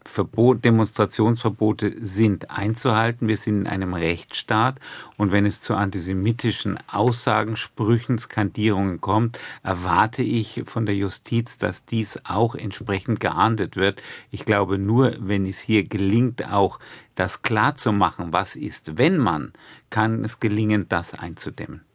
Verbot, 0.05 0.63
Demonstrationsverbote 0.63 1.95
sind 1.99 2.49
einzuhalten. 2.49 3.27
Wir 3.27 3.37
sind 3.37 3.61
in 3.61 3.67
einem 3.67 3.93
Rechtsstaat 3.93 4.79
und 5.17 5.31
wenn 5.31 5.45
es 5.45 5.61
zu 5.61 5.75
antisemitischen 5.75 6.79
Aussagen, 6.87 7.57
Sprüchen, 7.57 8.17
Skandierungen 8.17 9.01
kommt, 9.01 9.39
erwarte 9.61 10.23
ich 10.23 10.63
von 10.65 10.85
der 10.85 10.95
Justiz, 10.95 11.57
dass 11.57 11.85
dies 11.85 12.19
auch 12.23 12.55
entsprechend 12.55 13.19
geahndet 13.19 13.75
wird. 13.75 14.01
Ich 14.31 14.45
glaube 14.45 14.77
nur, 14.77 15.15
wenn 15.19 15.45
es 15.45 15.59
hier 15.59 15.83
gelingt, 15.83 16.49
auch 16.49 16.79
das 17.15 17.41
klar 17.41 17.75
zu 17.75 17.91
machen, 17.91 18.31
was 18.31 18.55
ist, 18.55 18.97
wenn 18.97 19.17
man, 19.17 19.53
kann 19.89 20.23
es 20.23 20.39
gelingen, 20.39 20.87
das 20.87 21.13
einzudämmen. 21.13 21.88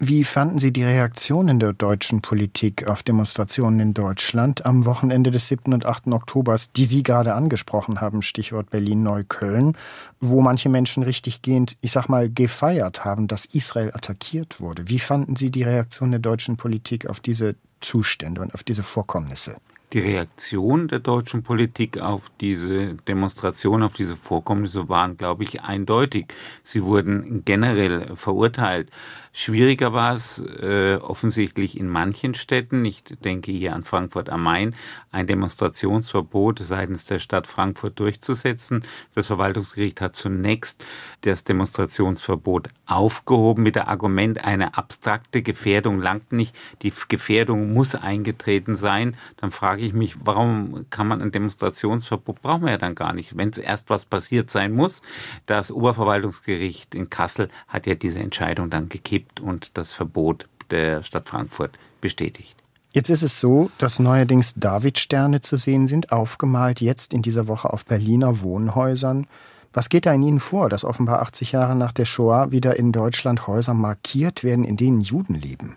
Wie 0.00 0.22
fanden 0.22 0.60
Sie 0.60 0.72
die 0.72 0.84
Reaktionen 0.84 1.58
der 1.58 1.72
deutschen 1.72 2.22
Politik 2.22 2.86
auf 2.86 3.02
Demonstrationen 3.02 3.80
in 3.80 3.94
Deutschland 3.94 4.64
am 4.64 4.84
Wochenende 4.84 5.32
des 5.32 5.48
7. 5.48 5.72
und 5.72 5.86
8. 5.86 6.06
Oktobers, 6.12 6.70
die 6.70 6.84
Sie 6.84 7.02
gerade 7.02 7.34
angesprochen 7.34 8.00
haben, 8.00 8.22
Stichwort 8.22 8.70
Berlin-Neukölln, 8.70 9.76
wo 10.20 10.40
manche 10.40 10.68
Menschen 10.68 11.02
richtiggehend, 11.02 11.76
ich 11.80 11.90
sag 11.90 12.08
mal, 12.08 12.30
gefeiert 12.30 13.04
haben, 13.04 13.26
dass 13.26 13.46
Israel 13.46 13.90
attackiert 13.92 14.60
wurde? 14.60 14.88
Wie 14.88 15.00
fanden 15.00 15.34
Sie 15.34 15.50
die 15.50 15.64
Reaktion 15.64 16.12
der 16.12 16.20
deutschen 16.20 16.56
Politik 16.56 17.06
auf 17.06 17.18
diese 17.18 17.56
Zustände 17.80 18.40
und 18.40 18.54
auf 18.54 18.62
diese 18.62 18.84
Vorkommnisse? 18.84 19.56
Die 19.94 20.00
Reaktion 20.00 20.88
der 20.88 20.98
deutschen 20.98 21.42
Politik 21.42 21.98
auf 21.98 22.30
diese 22.42 22.96
Demonstration, 23.08 23.82
auf 23.82 23.94
diese 23.94 24.16
Vorkommnisse 24.16 24.90
waren, 24.90 25.16
glaube 25.16 25.44
ich, 25.44 25.62
eindeutig. 25.62 26.26
Sie 26.62 26.82
wurden 26.82 27.42
generell 27.46 28.14
verurteilt. 28.14 28.90
Schwieriger 29.40 29.92
war 29.92 30.14
es 30.14 30.40
äh, 30.40 30.96
offensichtlich 30.96 31.78
in 31.78 31.88
manchen 31.88 32.34
Städten. 32.34 32.84
Ich 32.84 33.04
denke 33.04 33.52
hier 33.52 33.72
an 33.72 33.84
Frankfurt 33.84 34.30
am 34.30 34.42
Main, 34.42 34.74
ein 35.12 35.28
Demonstrationsverbot 35.28 36.58
seitens 36.58 37.04
der 37.04 37.20
Stadt 37.20 37.46
Frankfurt 37.46 38.00
durchzusetzen. 38.00 38.82
Das 39.14 39.28
Verwaltungsgericht 39.28 40.00
hat 40.00 40.16
zunächst 40.16 40.84
das 41.20 41.44
Demonstrationsverbot 41.44 42.70
aufgehoben 42.86 43.62
mit 43.62 43.76
der 43.76 43.86
Argument, 43.86 44.44
eine 44.44 44.76
abstrakte 44.76 45.40
Gefährdung 45.40 46.00
langt 46.00 46.32
nicht. 46.32 46.56
Die 46.82 46.92
Gefährdung 47.08 47.72
muss 47.72 47.94
eingetreten 47.94 48.74
sein. 48.74 49.16
Dann 49.36 49.52
frage 49.52 49.82
ich 49.82 49.92
mich, 49.92 50.16
warum 50.24 50.86
kann 50.90 51.06
man 51.06 51.22
ein 51.22 51.30
Demonstrationsverbot 51.30 52.42
brauchen 52.42 52.64
wir 52.64 52.72
ja 52.72 52.78
dann 52.78 52.96
gar 52.96 53.12
nicht, 53.12 53.36
wenn 53.36 53.50
es 53.50 53.58
erst 53.58 53.88
was 53.88 54.04
passiert 54.04 54.50
sein 54.50 54.72
muss. 54.72 55.00
Das 55.46 55.70
Oberverwaltungsgericht 55.70 56.96
in 56.96 57.08
Kassel 57.08 57.50
hat 57.68 57.86
ja 57.86 57.94
diese 57.94 58.18
Entscheidung 58.18 58.68
dann 58.68 58.88
gekippt 58.88 59.27
gibt 59.28 59.40
und 59.40 59.76
das 59.76 59.92
Verbot 59.92 60.46
der 60.70 61.02
Stadt 61.02 61.28
Frankfurt 61.28 61.78
bestätigt. 62.00 62.54
Jetzt 62.92 63.10
ist 63.10 63.22
es 63.22 63.38
so, 63.38 63.70
dass 63.78 63.98
neuerdings 63.98 64.54
Davidsterne 64.54 65.40
zu 65.40 65.56
sehen 65.56 65.88
sind, 65.88 66.10
aufgemalt 66.10 66.80
jetzt 66.80 67.12
in 67.12 67.22
dieser 67.22 67.46
Woche 67.46 67.72
auf 67.72 67.84
Berliner 67.84 68.40
Wohnhäusern. 68.40 69.26
Was 69.72 69.90
geht 69.90 70.06
da 70.06 70.12
in 70.12 70.22
Ihnen 70.22 70.40
vor, 70.40 70.68
dass 70.68 70.84
offenbar 70.84 71.20
80 71.20 71.52
Jahre 71.52 71.76
nach 71.76 71.92
der 71.92 72.06
Shoah 72.06 72.50
wieder 72.50 72.76
in 72.76 72.90
Deutschland 72.92 73.46
Häuser 73.46 73.74
markiert 73.74 74.42
werden, 74.42 74.64
in 74.64 74.76
denen 74.76 75.00
Juden 75.00 75.34
leben? 75.34 75.76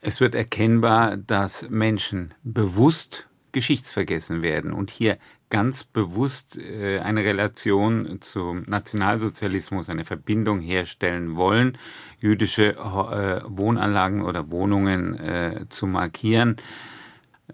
Es 0.00 0.20
wird 0.20 0.36
erkennbar, 0.36 1.16
dass 1.16 1.68
Menschen 1.68 2.32
bewusst 2.44 3.26
geschichtsvergessen 3.50 4.42
werden 4.42 4.72
und 4.72 4.90
hier 4.90 5.18
ganz 5.50 5.84
bewusst 5.84 6.58
äh, 6.58 7.00
eine 7.00 7.24
Relation 7.24 8.20
zum 8.20 8.62
Nationalsozialismus, 8.66 9.88
eine 9.88 10.04
Verbindung 10.04 10.60
herstellen 10.60 11.36
wollen, 11.36 11.78
jüdische 12.20 12.76
äh, 12.76 13.42
Wohnanlagen 13.46 14.22
oder 14.22 14.50
Wohnungen 14.50 15.18
äh, 15.18 15.66
zu 15.68 15.86
markieren. 15.86 16.56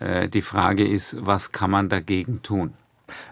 Die 0.01 0.43
Frage 0.43 0.85
ist, 0.85 1.17
was 1.25 1.53
kann 1.53 1.71
man 1.71 1.89
dagegen 1.89 2.43
tun? 2.43 2.73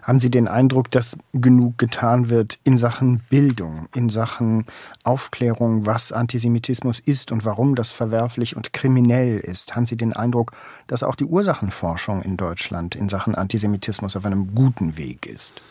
Haben 0.01 0.19
Sie 0.19 0.31
den 0.31 0.47
Eindruck, 0.47 0.91
dass 0.91 1.17
genug 1.33 1.77
getan 1.77 2.29
wird 2.29 2.59
in 2.63 2.77
Sachen 2.77 3.19
Bildung, 3.29 3.87
in 3.95 4.09
Sachen 4.09 4.65
Aufklärung, 5.03 5.85
was 5.85 6.11
Antisemitismus 6.11 6.99
ist 6.99 7.31
und 7.31 7.45
warum 7.45 7.75
das 7.75 7.91
verwerflich 7.91 8.55
und 8.55 8.73
kriminell 8.73 9.37
ist? 9.39 9.75
Haben 9.75 9.85
Sie 9.85 9.97
den 9.97 10.13
Eindruck, 10.13 10.51
dass 10.87 11.03
auch 11.03 11.15
die 11.15 11.25
Ursachenforschung 11.25 12.21
in 12.21 12.37
Deutschland 12.37 12.95
in 12.95 13.09
Sachen 13.09 13.35
Antisemitismus 13.35 14.15
auf 14.15 14.25
einem 14.25 14.53
guten 14.55 14.97
Weg 14.97 15.25
ist? 15.25 15.61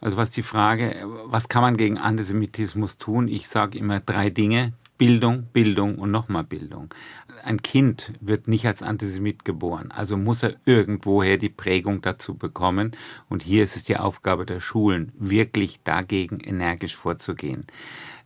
Also 0.00 0.16
was 0.16 0.30
die 0.30 0.42
Frage, 0.42 1.06
was 1.24 1.48
kann 1.48 1.62
man 1.62 1.76
gegen 1.76 1.98
Antisemitismus 1.98 2.96
tun? 2.96 3.28
Ich 3.28 3.48
sage 3.48 3.78
immer 3.78 4.00
drei 4.00 4.30
Dinge. 4.30 4.72
Bildung, 4.98 5.44
Bildung 5.52 5.96
und 5.96 6.10
nochmal 6.10 6.44
Bildung. 6.44 6.92
Ein 7.44 7.62
Kind 7.62 8.12
wird 8.20 8.48
nicht 8.48 8.66
als 8.66 8.82
Antisemit 8.82 9.44
geboren, 9.44 9.90
also 9.90 10.16
muss 10.16 10.42
er 10.42 10.56
irgendwoher 10.64 11.36
die 11.36 11.48
Prägung 11.48 12.00
dazu 12.00 12.34
bekommen. 12.34 12.96
Und 13.28 13.42
hier 13.42 13.62
ist 13.64 13.76
es 13.76 13.84
die 13.84 13.96
Aufgabe 13.96 14.46
der 14.46 14.60
Schulen, 14.60 15.12
wirklich 15.18 15.80
dagegen 15.84 16.40
energisch 16.40 16.96
vorzugehen. 16.96 17.66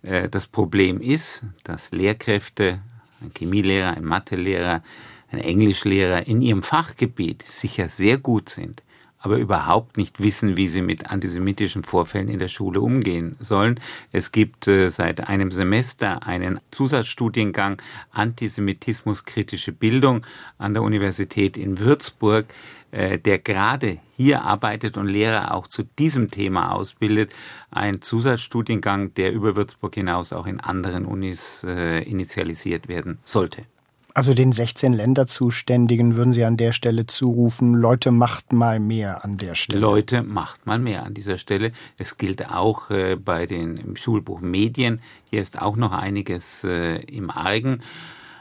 Äh, 0.02 0.28
das 0.28 0.46
Problem 0.46 1.00
ist, 1.00 1.44
dass 1.64 1.92
Lehrkräfte, 1.92 2.80
ein 3.20 3.32
Chemielehrer, 3.36 3.96
ein 3.96 4.04
Mathelehrer, 4.04 4.82
ein 5.30 5.38
Englischlehrer 5.38 6.26
in 6.26 6.40
ihrem 6.40 6.62
Fachgebiet 6.62 7.42
sicher 7.42 7.88
sehr 7.88 8.18
gut 8.18 8.48
sind, 8.48 8.82
aber 9.20 9.36
überhaupt 9.36 9.96
nicht 9.96 10.20
wissen, 10.20 10.56
wie 10.56 10.66
sie 10.66 10.82
mit 10.82 11.10
antisemitischen 11.10 11.84
Vorfällen 11.84 12.28
in 12.28 12.38
der 12.38 12.48
Schule 12.48 12.80
umgehen 12.80 13.36
sollen. 13.38 13.78
Es 14.12 14.32
gibt 14.32 14.66
äh, 14.66 14.88
seit 14.88 15.28
einem 15.28 15.52
Semester 15.52 16.26
einen 16.26 16.58
Zusatzstudiengang 16.70 17.80
Antisemitismus 18.10 19.24
kritische 19.24 19.72
Bildung 19.72 20.26
an 20.58 20.74
der 20.74 20.82
Universität 20.82 21.56
in 21.56 21.78
Würzburg, 21.78 22.46
äh, 22.92 23.18
der 23.18 23.38
gerade 23.38 23.98
hier 24.16 24.42
arbeitet 24.42 24.96
und 24.96 25.06
Lehrer 25.06 25.54
auch 25.54 25.66
zu 25.66 25.82
diesem 25.82 26.30
Thema 26.30 26.72
ausbildet. 26.72 27.30
Ein 27.70 28.00
Zusatzstudiengang, 28.00 29.14
der 29.14 29.32
über 29.32 29.54
Würzburg 29.54 29.94
hinaus 29.94 30.32
auch 30.32 30.46
in 30.46 30.60
anderen 30.60 31.04
Unis 31.04 31.62
äh, 31.64 32.02
initialisiert 32.02 32.88
werden 32.88 33.18
sollte. 33.24 33.66
Also 34.14 34.34
den 34.34 34.52
16 34.52 34.92
Länderzuständigen 34.92 36.16
würden 36.16 36.32
Sie 36.32 36.44
an 36.44 36.56
der 36.56 36.72
Stelle 36.72 37.06
zurufen, 37.06 37.74
Leute 37.74 38.10
macht 38.10 38.52
mal 38.52 38.80
mehr 38.80 39.24
an 39.24 39.38
der 39.38 39.54
Stelle. 39.54 39.80
Leute 39.80 40.22
macht 40.22 40.66
mal 40.66 40.78
mehr 40.78 41.04
an 41.04 41.14
dieser 41.14 41.38
Stelle. 41.38 41.72
Es 41.96 42.18
gilt 42.18 42.50
auch 42.50 42.90
äh, 42.90 43.16
bei 43.16 43.46
den 43.46 43.96
Schulbuch 43.96 44.40
Medien. 44.40 45.00
Hier 45.30 45.40
ist 45.40 45.60
auch 45.60 45.76
noch 45.76 45.92
einiges 45.92 46.64
äh, 46.64 46.96
im 47.04 47.30
Argen. 47.30 47.82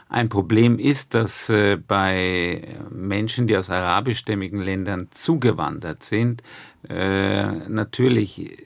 Ein 0.08 0.28
Problem 0.28 0.78
ist, 0.78 1.14
dass 1.14 1.48
äh, 1.50 1.76
bei 1.76 2.76
Menschen, 2.90 3.46
die 3.46 3.56
aus 3.56 3.70
arabischstämmigen 3.70 4.60
Ländern 4.60 5.08
zugewandert 5.10 6.02
sind, 6.02 6.42
natürlich 6.82 8.56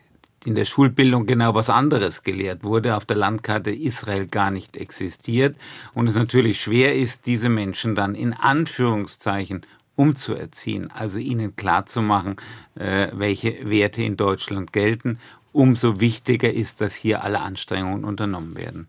in 0.47 0.55
der 0.55 0.65
Schulbildung 0.65 1.27
genau 1.27 1.55
was 1.55 1.71
anderes 1.71 2.23
gelehrt 2.23 2.65
wurde, 2.65 2.97
auf 2.97 3.07
der 3.07 3.17
Landkarte 3.17 3.71
Israel 3.71 4.27
gar 4.27 4.51
nicht 4.51 4.77
existiert 4.77 5.57
und 5.95 6.07
es 6.07 6.15
natürlich 6.15 6.61
schwer 6.61 6.95
ist, 6.95 7.27
diese 7.27 7.49
Menschen 7.49 7.95
dann 7.95 8.15
in 8.15 8.33
Anführungszeichen 8.33 9.67
umzuerziehen, 9.97 10.91
also 10.91 11.19
ihnen 11.19 11.57
klarzumachen, 11.57 12.37
äh, 12.75 13.09
welche 13.13 13.69
Werte 13.69 14.03
in 14.03 14.17
Deutschland 14.17 14.73
gelten. 14.73 15.19
Umso 15.53 16.01
wichtiger 16.01 16.53
ist, 16.53 16.81
dass 16.81 16.95
hier 16.95 17.23
alle 17.23 17.41
Anstrengungen 17.41 18.05
unternommen 18.05 18.57
werden. 18.57 18.89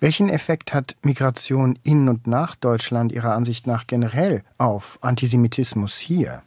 Welchen 0.00 0.28
Effekt 0.28 0.72
hat 0.74 0.96
Migration 1.02 1.78
in 1.82 2.08
und 2.08 2.26
nach 2.26 2.56
Deutschland 2.56 3.12
Ihrer 3.12 3.34
Ansicht 3.34 3.66
nach 3.66 3.86
generell 3.86 4.42
auf 4.58 4.98
Antisemitismus 5.02 5.98
hier? 5.98 6.42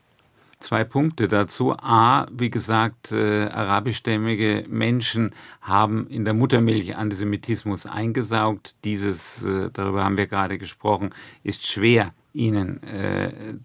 Zwei 0.64 0.86
Punkte 0.86 1.28
dazu. 1.28 1.74
A, 1.74 2.26
wie 2.32 2.50
gesagt, 2.50 3.12
äh, 3.12 3.48
arabischstämmige 3.48 4.64
Menschen 4.70 5.36
haben 5.62 6.08
in 6.08 6.24
der 6.24 6.34
Muttermilch 6.34 6.96
Antisemitismus 6.96 7.86
eingesaugt. 7.86 8.76
Dieses, 8.86 9.44
äh, 9.44 9.72
darüber 9.74 10.06
haben 10.06 10.16
wir 10.16 10.26
gerade 10.26 10.58
gesprochen, 10.58 11.10
ist 11.44 11.68
schwer 11.68 12.14
ihnen 12.32 12.82
äh, 12.84 13.56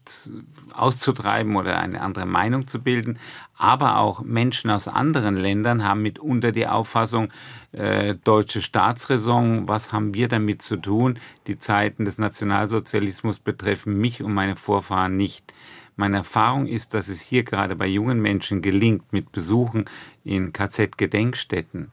auszutreiben 0.75 1.55
oder 1.55 1.79
eine 1.79 2.01
andere 2.01 2.27
Meinung 2.27 2.67
zu 2.67 2.83
bilden. 2.83 3.21
Aber 3.57 3.99
auch 3.99 4.23
Menschen 4.23 4.69
aus 4.69 4.89
anderen 4.89 5.37
Ländern 5.37 5.85
haben 5.85 6.03
mitunter 6.03 6.51
die 6.51 6.67
Auffassung, 6.67 7.29
äh, 7.71 8.17
deutsche 8.25 8.61
Staatsräson, 8.61 9.69
was 9.69 9.93
haben 9.93 10.15
wir 10.15 10.27
damit 10.27 10.63
zu 10.63 10.77
tun? 10.77 11.21
Die 11.47 11.59
Zeiten 11.59 12.05
des 12.05 12.19
Nationalsozialismus 12.19 13.39
betreffen 13.39 14.01
mich 14.01 14.21
und 14.21 14.35
meine 14.35 14.57
Vorfahren 14.57 15.17
nicht. 15.17 15.55
Meine 15.99 16.19
Erfahrung 16.19 16.69
ist, 16.69 16.95
dass 16.95 17.09
es 17.09 17.21
hier 17.21 17.43
gerade 17.43 17.75
bei 17.75 17.89
jungen 17.89 18.23
Menschen 18.23 18.63
gelingt, 18.63 19.13
mit 19.13 19.33
Besuchen 19.33 19.87
in 20.23 20.53
KZ-Gedenkstätten 20.53 21.91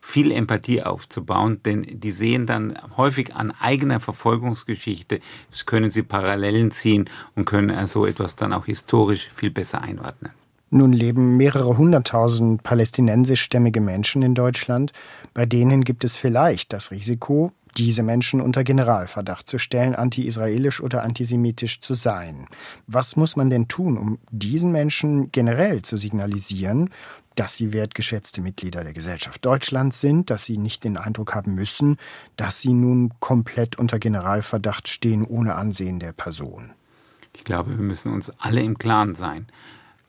viel 0.00 0.30
Empathie 0.30 0.84
aufzubauen, 0.84 1.60
denn 1.64 1.84
die 1.90 2.12
sehen 2.12 2.46
dann 2.46 2.78
häufig 2.96 3.34
an 3.34 3.50
eigener 3.50 3.98
Verfolgungsgeschichte, 3.98 5.18
das 5.50 5.66
können 5.66 5.90
sie 5.90 6.04
Parallelen 6.04 6.70
ziehen 6.70 7.10
und 7.34 7.46
können 7.46 7.84
so 7.88 8.06
etwas 8.06 8.36
dann 8.36 8.52
auch 8.52 8.66
historisch 8.66 9.28
viel 9.34 9.50
besser 9.50 9.82
einordnen. 9.82 10.30
Nun 10.70 10.92
leben 10.92 11.36
mehrere 11.36 11.76
hunderttausend 11.76 12.62
palästinensischstämmige 12.62 13.80
Menschen 13.80 14.22
in 14.22 14.36
Deutschland. 14.36 14.92
Bei 15.34 15.46
denen 15.46 15.82
gibt 15.82 16.04
es 16.04 16.16
vielleicht 16.16 16.72
das 16.72 16.92
Risiko, 16.92 17.50
diese 17.78 18.02
Menschen 18.02 18.40
unter 18.40 18.64
Generalverdacht 18.64 19.48
zu 19.48 19.58
stellen, 19.58 19.94
anti-israelisch 19.94 20.80
oder 20.80 21.04
antisemitisch 21.04 21.80
zu 21.80 21.94
sein. 21.94 22.46
Was 22.86 23.16
muss 23.16 23.36
man 23.36 23.50
denn 23.50 23.68
tun, 23.68 23.96
um 23.96 24.18
diesen 24.30 24.72
Menschen 24.72 25.30
generell 25.32 25.82
zu 25.82 25.96
signalisieren, 25.96 26.90
dass 27.36 27.56
sie 27.56 27.72
wertgeschätzte 27.72 28.40
Mitglieder 28.40 28.82
der 28.82 28.92
Gesellschaft 28.92 29.44
Deutschlands 29.46 30.00
sind, 30.00 30.28
dass 30.28 30.44
sie 30.44 30.58
nicht 30.58 30.82
den 30.82 30.96
Eindruck 30.96 31.36
haben 31.36 31.54
müssen, 31.54 31.96
dass 32.36 32.60
sie 32.60 32.72
nun 32.72 33.12
komplett 33.20 33.78
unter 33.78 34.00
Generalverdacht 34.00 34.88
stehen 34.88 35.24
ohne 35.24 35.54
Ansehen 35.54 36.00
der 36.00 36.12
Person. 36.12 36.72
Ich 37.32 37.44
glaube, 37.44 37.70
wir 37.70 37.84
müssen 37.84 38.12
uns 38.12 38.30
alle 38.40 38.60
im 38.60 38.76
Klaren 38.76 39.14
sein, 39.14 39.46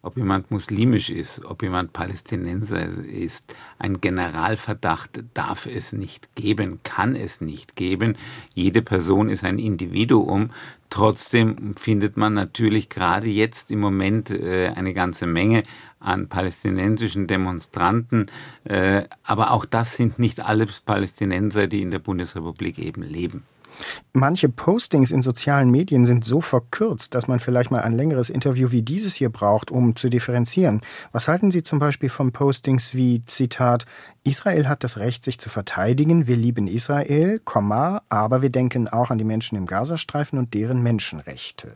ob 0.01 0.17
jemand 0.17 0.49
muslimisch 0.49 1.09
ist, 1.09 1.43
ob 1.43 1.61
jemand 1.61 1.91
Palästinenser 1.91 2.87
ist. 2.87 3.53
Ein 3.79 3.99
Generalverdacht 3.99 5.23
darf 5.33 5.65
es 5.65 5.91
nicht 5.91 6.33
geben, 6.35 6.79
kann 6.83 7.15
es 7.15 7.41
nicht 7.41 7.75
geben. 7.75 8.15
Jede 8.53 8.81
Person 8.81 9.29
ist 9.29 9.43
ein 9.43 9.59
Individuum. 9.59 10.51
Trotzdem 10.89 11.75
findet 11.75 12.17
man 12.17 12.33
natürlich 12.33 12.89
gerade 12.89 13.27
jetzt 13.27 13.71
im 13.71 13.79
Moment 13.79 14.31
äh, 14.31 14.69
eine 14.69 14.93
ganze 14.93 15.27
Menge 15.27 15.63
an 15.99 16.29
palästinensischen 16.29 17.27
Demonstranten. 17.27 18.27
Äh, 18.63 19.03
aber 19.23 19.51
auch 19.51 19.65
das 19.65 19.95
sind 19.95 20.17
nicht 20.17 20.39
alle 20.39 20.65
Palästinenser, 20.85 21.67
die 21.67 21.81
in 21.81 21.91
der 21.91 21.99
Bundesrepublik 21.99 22.79
eben 22.79 23.03
leben. 23.03 23.43
Manche 24.13 24.49
Postings 24.49 25.11
in 25.11 25.21
sozialen 25.21 25.69
Medien 25.71 26.05
sind 26.05 26.25
so 26.25 26.41
verkürzt, 26.41 27.15
dass 27.15 27.27
man 27.27 27.39
vielleicht 27.39 27.71
mal 27.71 27.81
ein 27.81 27.93
längeres 27.93 28.29
Interview 28.29 28.71
wie 28.71 28.81
dieses 28.81 29.15
hier 29.15 29.29
braucht, 29.29 29.71
um 29.71 29.95
zu 29.95 30.09
differenzieren. 30.09 30.81
Was 31.11 31.27
halten 31.27 31.51
Sie 31.51 31.63
zum 31.63 31.79
Beispiel 31.79 32.09
von 32.09 32.31
Postings 32.31 32.95
wie 32.95 33.23
Zitat 33.25 33.85
Israel 34.23 34.67
hat 34.67 34.83
das 34.83 34.97
Recht, 34.97 35.23
sich 35.23 35.39
zu 35.39 35.49
verteidigen, 35.49 36.27
wir 36.27 36.35
lieben 36.35 36.67
Israel, 36.67 37.41
aber 38.09 38.41
wir 38.41 38.49
denken 38.49 38.87
auch 38.87 39.09
an 39.09 39.17
die 39.17 39.23
Menschen 39.23 39.57
im 39.57 39.65
Gazastreifen 39.65 40.37
und 40.37 40.53
deren 40.53 40.83
Menschenrechte 40.83 41.75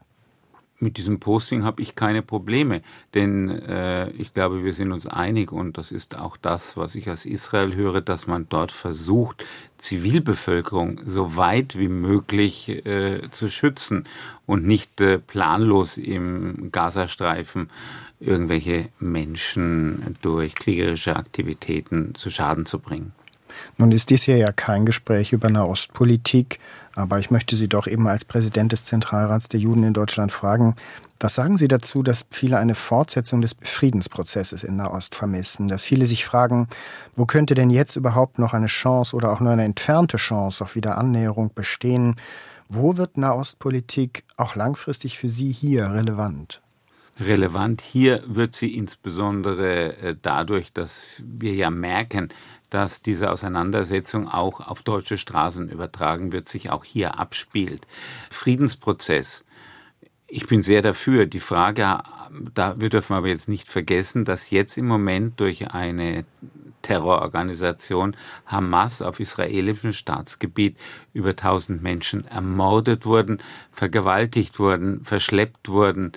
mit 0.83 0.97
diesem 0.97 1.19
Posting 1.19 1.63
habe 1.63 1.81
ich 1.81 1.95
keine 1.95 2.21
Probleme, 2.21 2.81
denn 3.13 3.49
äh, 3.49 4.09
ich 4.11 4.33
glaube, 4.33 4.63
wir 4.63 4.73
sind 4.73 4.91
uns 4.91 5.07
einig 5.07 5.51
und 5.51 5.77
das 5.77 5.91
ist 5.91 6.17
auch 6.17 6.37
das, 6.37 6.77
was 6.77 6.93
ich 6.95 7.09
aus 7.09 7.25
Israel 7.25 7.73
höre, 7.73 8.01
dass 8.01 8.27
man 8.27 8.47
dort 8.49 8.71
versucht, 8.71 9.43
Zivilbevölkerung 9.77 11.01
so 11.05 11.35
weit 11.35 11.77
wie 11.77 11.87
möglich 11.87 12.69
äh, 12.85 13.29
zu 13.31 13.49
schützen 13.49 14.03
und 14.45 14.65
nicht 14.65 15.01
äh, 15.01 15.17
planlos 15.17 15.97
im 15.97 16.69
Gazastreifen 16.71 17.69
irgendwelche 18.19 18.89
Menschen 18.99 20.15
durch 20.21 20.55
kriegerische 20.55 21.15
Aktivitäten 21.15 22.15
zu 22.15 22.29
Schaden 22.29 22.65
zu 22.65 22.79
bringen. 22.79 23.13
Nun 23.77 23.91
ist 23.91 24.09
dies 24.09 24.23
hier 24.23 24.37
ja 24.37 24.51
kein 24.51 24.85
Gespräch 24.85 25.33
über 25.33 25.49
Nahostpolitik, 25.49 26.59
aber 26.95 27.19
ich 27.19 27.31
möchte 27.31 27.55
Sie 27.55 27.67
doch 27.67 27.87
eben 27.87 28.07
als 28.07 28.25
Präsident 28.25 28.71
des 28.71 28.85
Zentralrats 28.85 29.49
der 29.49 29.59
Juden 29.59 29.83
in 29.83 29.93
Deutschland 29.93 30.31
fragen, 30.31 30.75
was 31.19 31.35
sagen 31.35 31.57
Sie 31.57 31.69
dazu, 31.69 32.03
dass 32.03 32.25
viele 32.31 32.57
eine 32.57 32.75
Fortsetzung 32.75 33.41
des 33.41 33.55
Friedensprozesses 33.61 34.65
in 34.65 34.75
Nahost 34.75 35.15
vermissen? 35.15 35.69
Dass 35.69 35.83
viele 35.85 36.05
sich 36.05 36.25
fragen, 36.25 36.67
wo 37.15 37.25
könnte 37.25 37.55
denn 37.55 37.69
jetzt 37.69 37.95
überhaupt 37.95 38.39
noch 38.39 38.53
eine 38.53 38.65
Chance 38.65 39.15
oder 39.15 39.31
auch 39.31 39.39
nur 39.39 39.53
eine 39.53 39.63
entfernte 39.63 40.17
Chance 40.17 40.63
auf 40.63 40.75
Wiederannäherung 40.75 41.51
bestehen? 41.55 42.17
Wo 42.67 42.97
wird 42.97 43.17
Nahostpolitik 43.17 44.25
auch 44.35 44.55
langfristig 44.55 45.17
für 45.17 45.29
Sie 45.29 45.51
hier 45.51 45.91
relevant? 45.91 46.62
Relevant 47.19 47.81
hier 47.81 48.23
wird 48.25 48.55
sie 48.55 48.75
insbesondere 48.75 49.97
äh, 49.97 50.15
dadurch, 50.19 50.73
dass 50.73 51.21
wir 51.25 51.53
ja 51.53 51.69
merken, 51.69 52.29
dass 52.69 53.03
diese 53.03 53.31
Auseinandersetzung 53.31 54.27
auch 54.27 54.59
auf 54.59 54.81
deutsche 54.81 55.19
Straßen 55.19 55.69
übertragen 55.69 56.31
wird, 56.31 56.49
sich 56.49 56.71
auch 56.71 56.83
hier 56.83 57.19
abspielt. 57.19 57.85
Friedensprozess. 58.31 59.45
Ich 60.25 60.47
bin 60.47 60.63
sehr 60.63 60.81
dafür. 60.81 61.27
Die 61.27 61.39
Frage, 61.39 61.99
da 62.55 62.79
wir 62.79 62.89
dürfen 62.89 63.13
aber 63.13 63.27
jetzt 63.27 63.47
nicht 63.47 63.69
vergessen, 63.69 64.25
dass 64.25 64.49
jetzt 64.49 64.77
im 64.79 64.87
Moment 64.87 65.39
durch 65.39 65.69
eine 65.69 66.25
Terrororganisation 66.81 68.15
Hamas 68.45 69.01
auf 69.01 69.19
israelischem 69.19 69.93
Staatsgebiet 69.93 70.77
über 71.13 71.29
1000 71.29 71.81
Menschen 71.81 72.25
ermordet 72.25 73.05
wurden, 73.05 73.39
vergewaltigt 73.71 74.59
wurden, 74.59 75.03
verschleppt 75.03 75.69
wurden, 75.69 76.11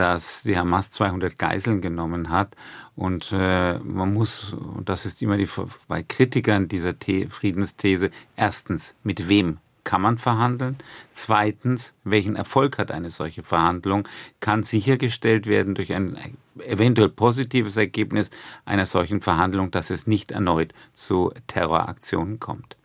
dass 0.00 0.44
die 0.44 0.56
Hamas 0.56 0.90
200 0.90 1.38
Geiseln 1.38 1.82
genommen 1.82 2.30
hat 2.30 2.56
und 2.96 3.32
äh, 3.32 3.78
man 3.80 4.14
muss, 4.14 4.54
und 4.54 4.88
das 4.88 5.04
ist 5.04 5.20
immer 5.20 5.36
die, 5.36 5.46
bei 5.88 6.02
Kritikern 6.02 6.68
dieser 6.68 6.94
The 7.04 7.26
Friedensthese, 7.26 8.10
erstens, 8.34 8.94
mit 9.02 9.28
wem 9.28 9.58
kann 9.84 10.00
man 10.00 10.16
verhandeln? 10.16 10.78
Zweitens, 11.12 11.92
welchen 12.02 12.34
Erfolg 12.34 12.78
hat 12.78 12.90
eine 12.90 13.10
solche 13.10 13.42
Verhandlung? 13.42 14.08
Kann 14.40 14.62
sichergestellt 14.62 15.46
werden 15.46 15.74
durch 15.74 15.92
ein 15.92 16.16
eventuell 16.60 17.10
positives 17.10 17.76
Ergebnis 17.76 18.30
einer 18.64 18.86
solchen 18.86 19.20
Verhandlung, 19.20 19.70
dass 19.70 19.90
es 19.90 20.06
nicht 20.06 20.30
erneut 20.30 20.72
zu 20.94 21.32
Terroraktionen 21.46 22.40
kommt? 22.40 22.76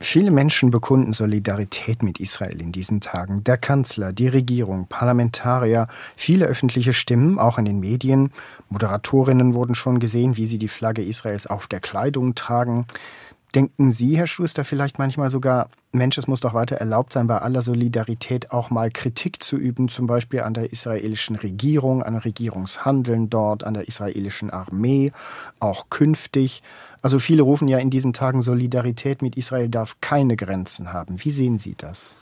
Viele 0.00 0.30
Menschen 0.30 0.70
bekunden 0.70 1.12
Solidarität 1.12 2.04
mit 2.04 2.20
Israel 2.20 2.60
in 2.60 2.70
diesen 2.70 3.00
Tagen. 3.00 3.42
Der 3.42 3.58
Kanzler, 3.58 4.12
die 4.12 4.28
Regierung, 4.28 4.86
Parlamentarier, 4.86 5.88
viele 6.14 6.46
öffentliche 6.46 6.92
Stimmen, 6.92 7.38
auch 7.38 7.58
in 7.58 7.64
den 7.64 7.80
Medien. 7.80 8.30
Moderatorinnen 8.68 9.54
wurden 9.54 9.74
schon 9.74 9.98
gesehen, 9.98 10.36
wie 10.36 10.46
sie 10.46 10.58
die 10.58 10.68
Flagge 10.68 11.02
Israels 11.02 11.48
auf 11.48 11.66
der 11.66 11.80
Kleidung 11.80 12.36
tragen. 12.36 12.86
Denken 13.54 13.90
Sie, 13.90 14.16
Herr 14.16 14.26
Schuster, 14.26 14.62
vielleicht 14.62 14.98
manchmal 14.98 15.30
sogar, 15.30 15.70
Mensch, 15.92 16.18
es 16.18 16.28
muss 16.28 16.40
doch 16.40 16.52
weiter 16.52 16.76
erlaubt 16.76 17.14
sein, 17.14 17.26
bei 17.26 17.38
aller 17.38 17.62
Solidarität 17.62 18.52
auch 18.52 18.68
mal 18.68 18.90
Kritik 18.90 19.42
zu 19.42 19.56
üben, 19.56 19.88
zum 19.88 20.06
Beispiel 20.06 20.40
an 20.42 20.52
der 20.52 20.70
israelischen 20.70 21.34
Regierung, 21.34 22.02
an 22.02 22.16
Regierungshandeln 22.16 23.30
dort, 23.30 23.64
an 23.64 23.72
der 23.74 23.88
israelischen 23.88 24.50
Armee, 24.50 25.12
auch 25.60 25.86
künftig. 25.88 26.62
Also 27.02 27.18
viele 27.18 27.42
rufen 27.42 27.68
ja 27.68 27.78
in 27.78 27.90
diesen 27.90 28.12
Tagen, 28.12 28.42
Solidarität 28.42 29.22
mit 29.22 29.36
Israel 29.36 29.68
darf 29.68 29.96
keine 30.00 30.36
Grenzen 30.36 30.92
haben. 30.92 31.24
Wie 31.24 31.30
sehen 31.30 31.58
Sie 31.58 31.74
das? 31.76 32.16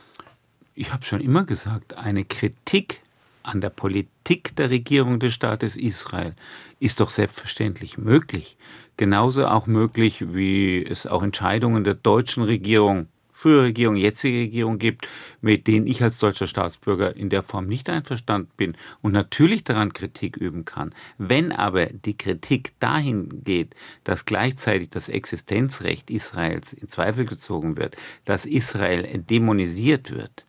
Ich 0.75 0.93
habe 0.93 1.05
schon 1.05 1.21
immer 1.21 1.45
gesagt, 1.45 1.99
eine 1.99 2.25
Kritik 2.25 3.01
an 3.43 3.61
der 3.61 3.71
Politik 3.71 4.55
der 4.57 4.71
Regierung 4.71 5.19
des 5.21 5.33
Staates 5.33 5.77
Israel 5.77 6.35
ist 6.81 7.01
doch 7.01 7.11
selbstverständlich 7.11 7.97
möglich. 7.97 8.57
Genauso 8.97 9.47
auch 9.47 9.67
möglich, 9.67 10.35
wie 10.35 10.85
es 10.85 11.07
auch 11.07 11.23
Entscheidungen 11.23 11.85
der 11.85 11.95
deutschen 11.95 12.43
Regierung 12.43 13.07
frühere 13.37 13.65
Regierung, 13.65 13.97
jetzige 13.97 14.39
Regierung 14.39 14.79
gibt, 14.79 15.07
mit 15.43 15.67
denen 15.67 15.87
ich 15.87 16.03
als 16.03 16.19
deutscher 16.19 16.47
Staatsbürger 16.47 17.15
in 17.15 17.29
der 17.29 17.43
Form 17.43 17.67
nicht 17.67 17.91
einverstanden 17.91 18.51
bin 18.57 18.77
und 19.03 19.13
natürlich 19.13 19.63
daran 19.63 19.93
Kritik 19.93 20.39
üben 20.39 20.65
kann. 20.65 20.95
Wenn 21.19 21.53
aber 21.53 21.85
die 21.87 22.17
Kritik 22.17 22.73
dahin 22.81 23.45
geht, 23.45 23.75
dass 24.05 24.25
gleichzeitig 24.25 24.89
das 24.89 25.11
Existenzrecht 25.11 26.11
Israels 26.11 26.73
in 26.73 26.89
Zweifel 26.89 27.27
gezogen 27.27 27.77
wird, 27.77 27.95
dass 28.25 28.47
Israel 28.47 29.07
dämonisiert 29.19 30.13
wird, 30.13 30.47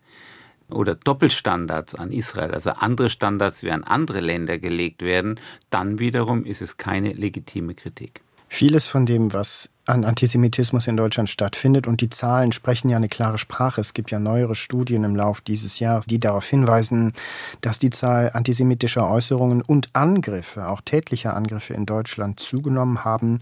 oder 0.69 0.95
Doppelstandards 0.95 1.95
an 1.95 2.11
Israel, 2.11 2.51
also 2.51 2.71
andere 2.71 3.09
Standards 3.09 3.63
wie 3.63 3.71
an 3.71 3.85
andere 3.85 4.19
Länder 4.19 4.59
gelegt 4.59 5.01
werden, 5.01 5.39
dann 5.69 5.99
wiederum 5.99 6.43
ist 6.43 6.61
es 6.61 6.75
keine 6.75 7.13
legitime 7.13 7.73
Kritik. 7.73 8.21
Vieles 8.47 8.87
von 8.87 9.05
dem, 9.05 9.33
was 9.33 9.69
an 9.87 10.03
Antisemitismus 10.03 10.87
in 10.87 10.97
Deutschland 10.97 11.29
stattfindet. 11.29 11.87
Und 11.87 12.01
die 12.01 12.09
Zahlen 12.09 12.51
sprechen 12.51 12.89
ja 12.89 12.97
eine 12.97 13.09
klare 13.09 13.37
Sprache. 13.37 13.81
Es 13.81 13.93
gibt 13.93 14.11
ja 14.11 14.19
neuere 14.19 14.55
Studien 14.55 15.03
im 15.03 15.15
Lauf 15.15 15.41
dieses 15.41 15.79
Jahres, 15.79 16.05
die 16.05 16.19
darauf 16.19 16.45
hinweisen, 16.45 17.13
dass 17.61 17.79
die 17.79 17.89
Zahl 17.89 18.31
antisemitischer 18.33 19.09
Äußerungen 19.09 19.61
und 19.61 19.89
Angriffe, 19.93 20.67
auch 20.67 20.81
tätlicher 20.81 21.35
Angriffe 21.35 21.73
in 21.73 21.85
Deutschland 21.85 22.39
zugenommen 22.39 23.05
haben. 23.05 23.39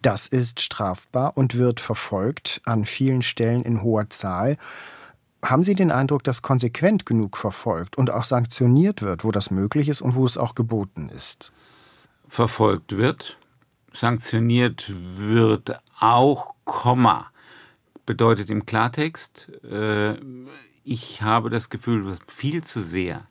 Das 0.00 0.28
ist 0.28 0.60
strafbar 0.60 1.36
und 1.36 1.56
wird 1.56 1.80
verfolgt 1.80 2.60
an 2.64 2.84
vielen 2.84 3.22
Stellen 3.22 3.62
in 3.62 3.82
hoher 3.82 4.10
Zahl. 4.10 4.56
Haben 5.42 5.64
Sie 5.64 5.74
den 5.74 5.90
Eindruck, 5.90 6.24
dass 6.24 6.42
konsequent 6.42 7.04
genug 7.04 7.36
verfolgt 7.36 7.98
und 7.98 8.10
auch 8.10 8.24
sanktioniert 8.24 9.02
wird, 9.02 9.24
wo 9.24 9.30
das 9.30 9.50
möglich 9.50 9.88
ist 9.88 10.02
und 10.02 10.14
wo 10.14 10.24
es 10.24 10.38
auch 10.38 10.54
geboten 10.54 11.10
ist? 11.14 11.52
Verfolgt 12.28 12.96
wird, 12.96 13.38
sanktioniert 13.94 14.90
wird, 14.92 15.80
auch 15.98 16.54
Komma. 16.64 17.30
Bedeutet 18.06 18.50
im 18.50 18.66
Klartext, 18.66 19.50
äh, 19.64 20.16
ich 20.84 21.22
habe 21.22 21.48
das 21.48 21.70
Gefühl, 21.70 22.04
dass 22.04 22.18
viel 22.26 22.62
zu 22.62 22.82
sehr 22.82 23.26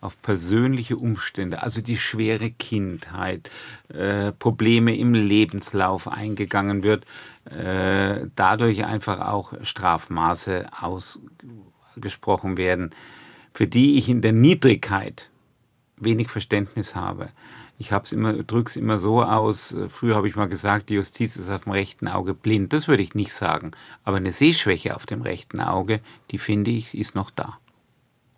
auf 0.00 0.20
persönliche 0.22 0.96
Umstände, 0.96 1.62
also 1.62 1.80
die 1.80 1.96
schwere 1.96 2.50
Kindheit, 2.50 3.50
äh, 3.88 4.32
Probleme 4.32 4.96
im 4.96 5.14
Lebenslauf 5.14 6.08
eingegangen 6.08 6.82
wird, 6.82 7.04
äh, 7.44 8.26
dadurch 8.34 8.84
einfach 8.84 9.20
auch 9.20 9.54
Strafmaße 9.62 10.66
ausgesprochen 10.80 12.56
werden, 12.56 12.90
für 13.54 13.66
die 13.66 13.98
ich 13.98 14.08
in 14.08 14.20
der 14.20 14.32
Niedrigkeit 14.32 15.30
wenig 15.96 16.28
Verständnis 16.28 16.94
habe. 16.94 17.30
Ich 17.78 17.92
habe 17.92 18.04
es 18.04 18.12
immer, 18.12 18.32
drücke 18.32 18.70
es 18.70 18.76
immer 18.76 18.98
so 18.98 19.22
aus. 19.22 19.76
Früher 19.88 20.16
habe 20.16 20.28
ich 20.28 20.36
mal 20.36 20.48
gesagt, 20.48 20.88
die 20.88 20.94
Justiz 20.94 21.36
ist 21.36 21.50
auf 21.50 21.64
dem 21.64 21.72
rechten 21.72 22.08
Auge 22.08 22.32
blind. 22.34 22.72
Das 22.72 22.88
würde 22.88 23.02
ich 23.02 23.14
nicht 23.14 23.34
sagen. 23.34 23.72
Aber 24.02 24.16
eine 24.16 24.32
Sehschwäche 24.32 24.96
auf 24.96 25.04
dem 25.04 25.22
rechten 25.22 25.60
Auge, 25.60 26.00
die 26.30 26.38
finde 26.38 26.70
ich, 26.70 26.96
ist 26.96 27.14
noch 27.14 27.30
da. 27.30 27.58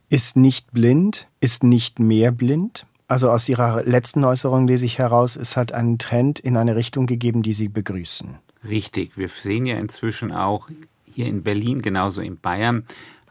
Ist 0.09 0.37
nicht 0.37 0.73
blind, 0.73 1.29
ist 1.41 1.63
nicht 1.63 2.01
mehr 2.01 2.33
blind. 2.33 2.87
Also 3.07 3.31
aus 3.31 3.49
Ihrer 3.49 3.85
letzten 3.85 4.25
Äußerung 4.25 4.67
lese 4.67 4.87
ich 4.87 4.99
heraus, 4.99 5.37
es 5.37 5.57
hat 5.57 5.73
einen 5.73 5.99
Trend 5.99 6.39
in 6.41 6.57
eine 6.57 6.77
Richtung 6.77 7.07
gegeben, 7.07 7.43
die 7.43 7.55
Sie 7.55 7.69
begrüßen. 7.69 8.37
Richtig. 8.69 9.17
Wir 9.17 9.29
sehen 9.29 9.67
ja 9.67 9.79
inzwischen 9.79 10.33
auch 10.33 10.69
hier 11.15 11.27
in 11.27 11.43
Berlin, 11.43 11.81
genauso 11.81 12.21
in 12.21 12.39
Bayern, 12.39 12.85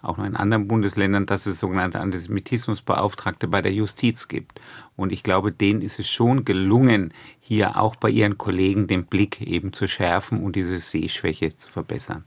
auch 0.07 0.17
noch 0.17 0.25
in 0.25 0.35
anderen 0.35 0.67
Bundesländern, 0.67 1.25
dass 1.25 1.45
es 1.45 1.59
sogenannte 1.59 1.99
Antisemitismusbeauftragte 1.99 3.47
bei 3.47 3.61
der 3.61 3.73
Justiz 3.73 4.27
gibt. 4.27 4.61
Und 4.95 5.11
ich 5.11 5.23
glaube, 5.23 5.51
denen 5.51 5.81
ist 5.81 5.99
es 5.99 6.09
schon 6.09 6.45
gelungen, 6.45 7.13
hier 7.39 7.77
auch 7.77 7.95
bei 7.95 8.09
ihren 8.09 8.37
Kollegen 8.37 8.87
den 8.87 9.05
Blick 9.05 9.41
eben 9.41 9.73
zu 9.73 9.87
schärfen 9.87 10.43
und 10.43 10.55
diese 10.55 10.77
Sehschwäche 10.77 11.55
zu 11.55 11.69
verbessern. 11.71 12.23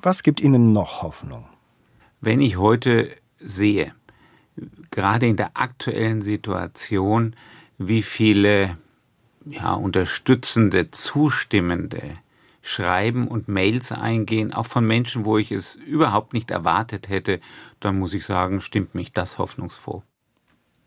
Was 0.00 0.22
gibt 0.22 0.40
Ihnen 0.40 0.72
noch 0.72 1.02
Hoffnung? 1.02 1.44
Wenn 2.20 2.40
ich 2.40 2.56
heute 2.56 3.10
sehe, 3.40 3.92
gerade 4.90 5.26
in 5.26 5.36
der 5.36 5.52
aktuellen 5.54 6.22
Situation, 6.22 7.34
wie 7.78 8.02
viele 8.02 8.78
ja, 9.44 9.74
unterstützende, 9.74 10.90
zustimmende 10.90 12.02
Schreiben 12.68 13.28
und 13.28 13.48
Mails 13.48 13.92
eingehen, 13.92 14.52
auch 14.52 14.66
von 14.66 14.86
Menschen, 14.86 15.24
wo 15.24 15.38
ich 15.38 15.52
es 15.52 15.74
überhaupt 15.74 16.34
nicht 16.34 16.50
erwartet 16.50 17.08
hätte, 17.08 17.40
dann 17.80 17.98
muss 17.98 18.12
ich 18.12 18.26
sagen, 18.26 18.60
stimmt 18.60 18.94
mich 18.94 19.14
das 19.14 19.38
hoffnungsfroh. 19.38 20.02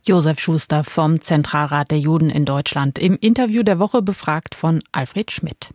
Josef 0.03 0.39
Schuster 0.39 0.83
vom 0.83 1.21
Zentralrat 1.21 1.89
der 1.89 1.97
Juden 1.97 2.29
in 2.29 2.45
Deutschland 2.45 2.99
im 2.99 3.17
Interview 3.19 3.63
der 3.63 3.79
Woche 3.79 4.03
befragt 4.03 4.53
von 4.53 4.83
Alfred 4.91 5.31
Schmidt. 5.31 5.71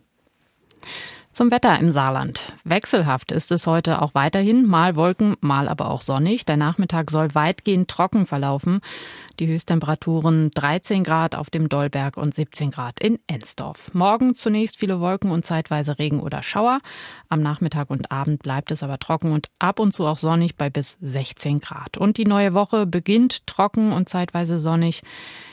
Zum 1.37 1.51
Wetter 1.51 1.77
im 1.77 1.91
Saarland. 1.91 2.51
Wechselhaft 2.63 3.31
ist 3.31 3.51
es 3.51 3.67
heute 3.67 4.01
auch 4.01 4.15
weiterhin, 4.15 4.65
mal 4.65 4.95
Wolken, 4.95 5.35
mal 5.39 5.69
aber 5.69 5.91
auch 5.91 6.01
sonnig. 6.01 6.45
Der 6.45 6.57
Nachmittag 6.57 7.11
soll 7.11 7.35
weitgehend 7.35 7.91
trocken 7.91 8.25
verlaufen. 8.25 8.81
Die 9.39 9.45
Höchsttemperaturen 9.45 10.49
13 10.49 11.03
Grad 11.03 11.35
auf 11.35 11.51
dem 11.51 11.69
Dollberg 11.69 12.17
und 12.17 12.33
17 12.33 12.71
Grad 12.71 12.99
in 12.99 13.19
Ensdorf. 13.27 13.93
Morgen 13.93 14.33
zunächst 14.33 14.77
viele 14.77 14.99
Wolken 14.99 15.29
und 15.29 15.45
zeitweise 15.45 15.99
Regen 15.99 16.21
oder 16.21 16.41
Schauer. 16.41 16.79
Am 17.29 17.43
Nachmittag 17.43 17.91
und 17.91 18.11
Abend 18.11 18.41
bleibt 18.41 18.71
es 18.71 18.81
aber 18.81 18.97
trocken 18.97 19.31
und 19.31 19.49
ab 19.59 19.79
und 19.79 19.93
zu 19.93 20.07
auch 20.07 20.17
sonnig 20.17 20.55
bei 20.55 20.71
bis 20.71 20.97
16 21.01 21.59
Grad. 21.59 21.97
Und 21.97 22.17
die 22.17 22.25
neue 22.25 22.55
Woche 22.55 22.87
beginnt 22.87 23.45
trocken 23.45 23.93
und 23.93 24.09
zeitweise 24.09 24.57
sonnig. 24.57 25.03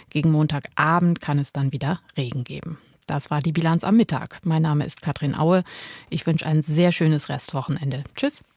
Gegen 0.08 0.32
Montagabend 0.32 1.20
kann 1.20 1.38
es 1.38 1.52
dann 1.52 1.72
wieder 1.72 2.00
Regen 2.16 2.44
geben. 2.44 2.78
Das 3.06 3.30
war 3.30 3.40
die 3.42 3.52
Bilanz 3.52 3.82
am 3.82 3.96
Mittag. 3.96 4.38
Mein 4.44 4.62
Name 4.62 4.84
ist 4.84 5.02
Katrin 5.02 5.36
Aue. 5.36 5.64
Ich 6.10 6.26
wünsche 6.26 6.46
ein 6.46 6.62
sehr 6.62 6.92
schönes 6.92 7.28
Restwochenende. 7.28 8.04
Tschüss. 8.14 8.44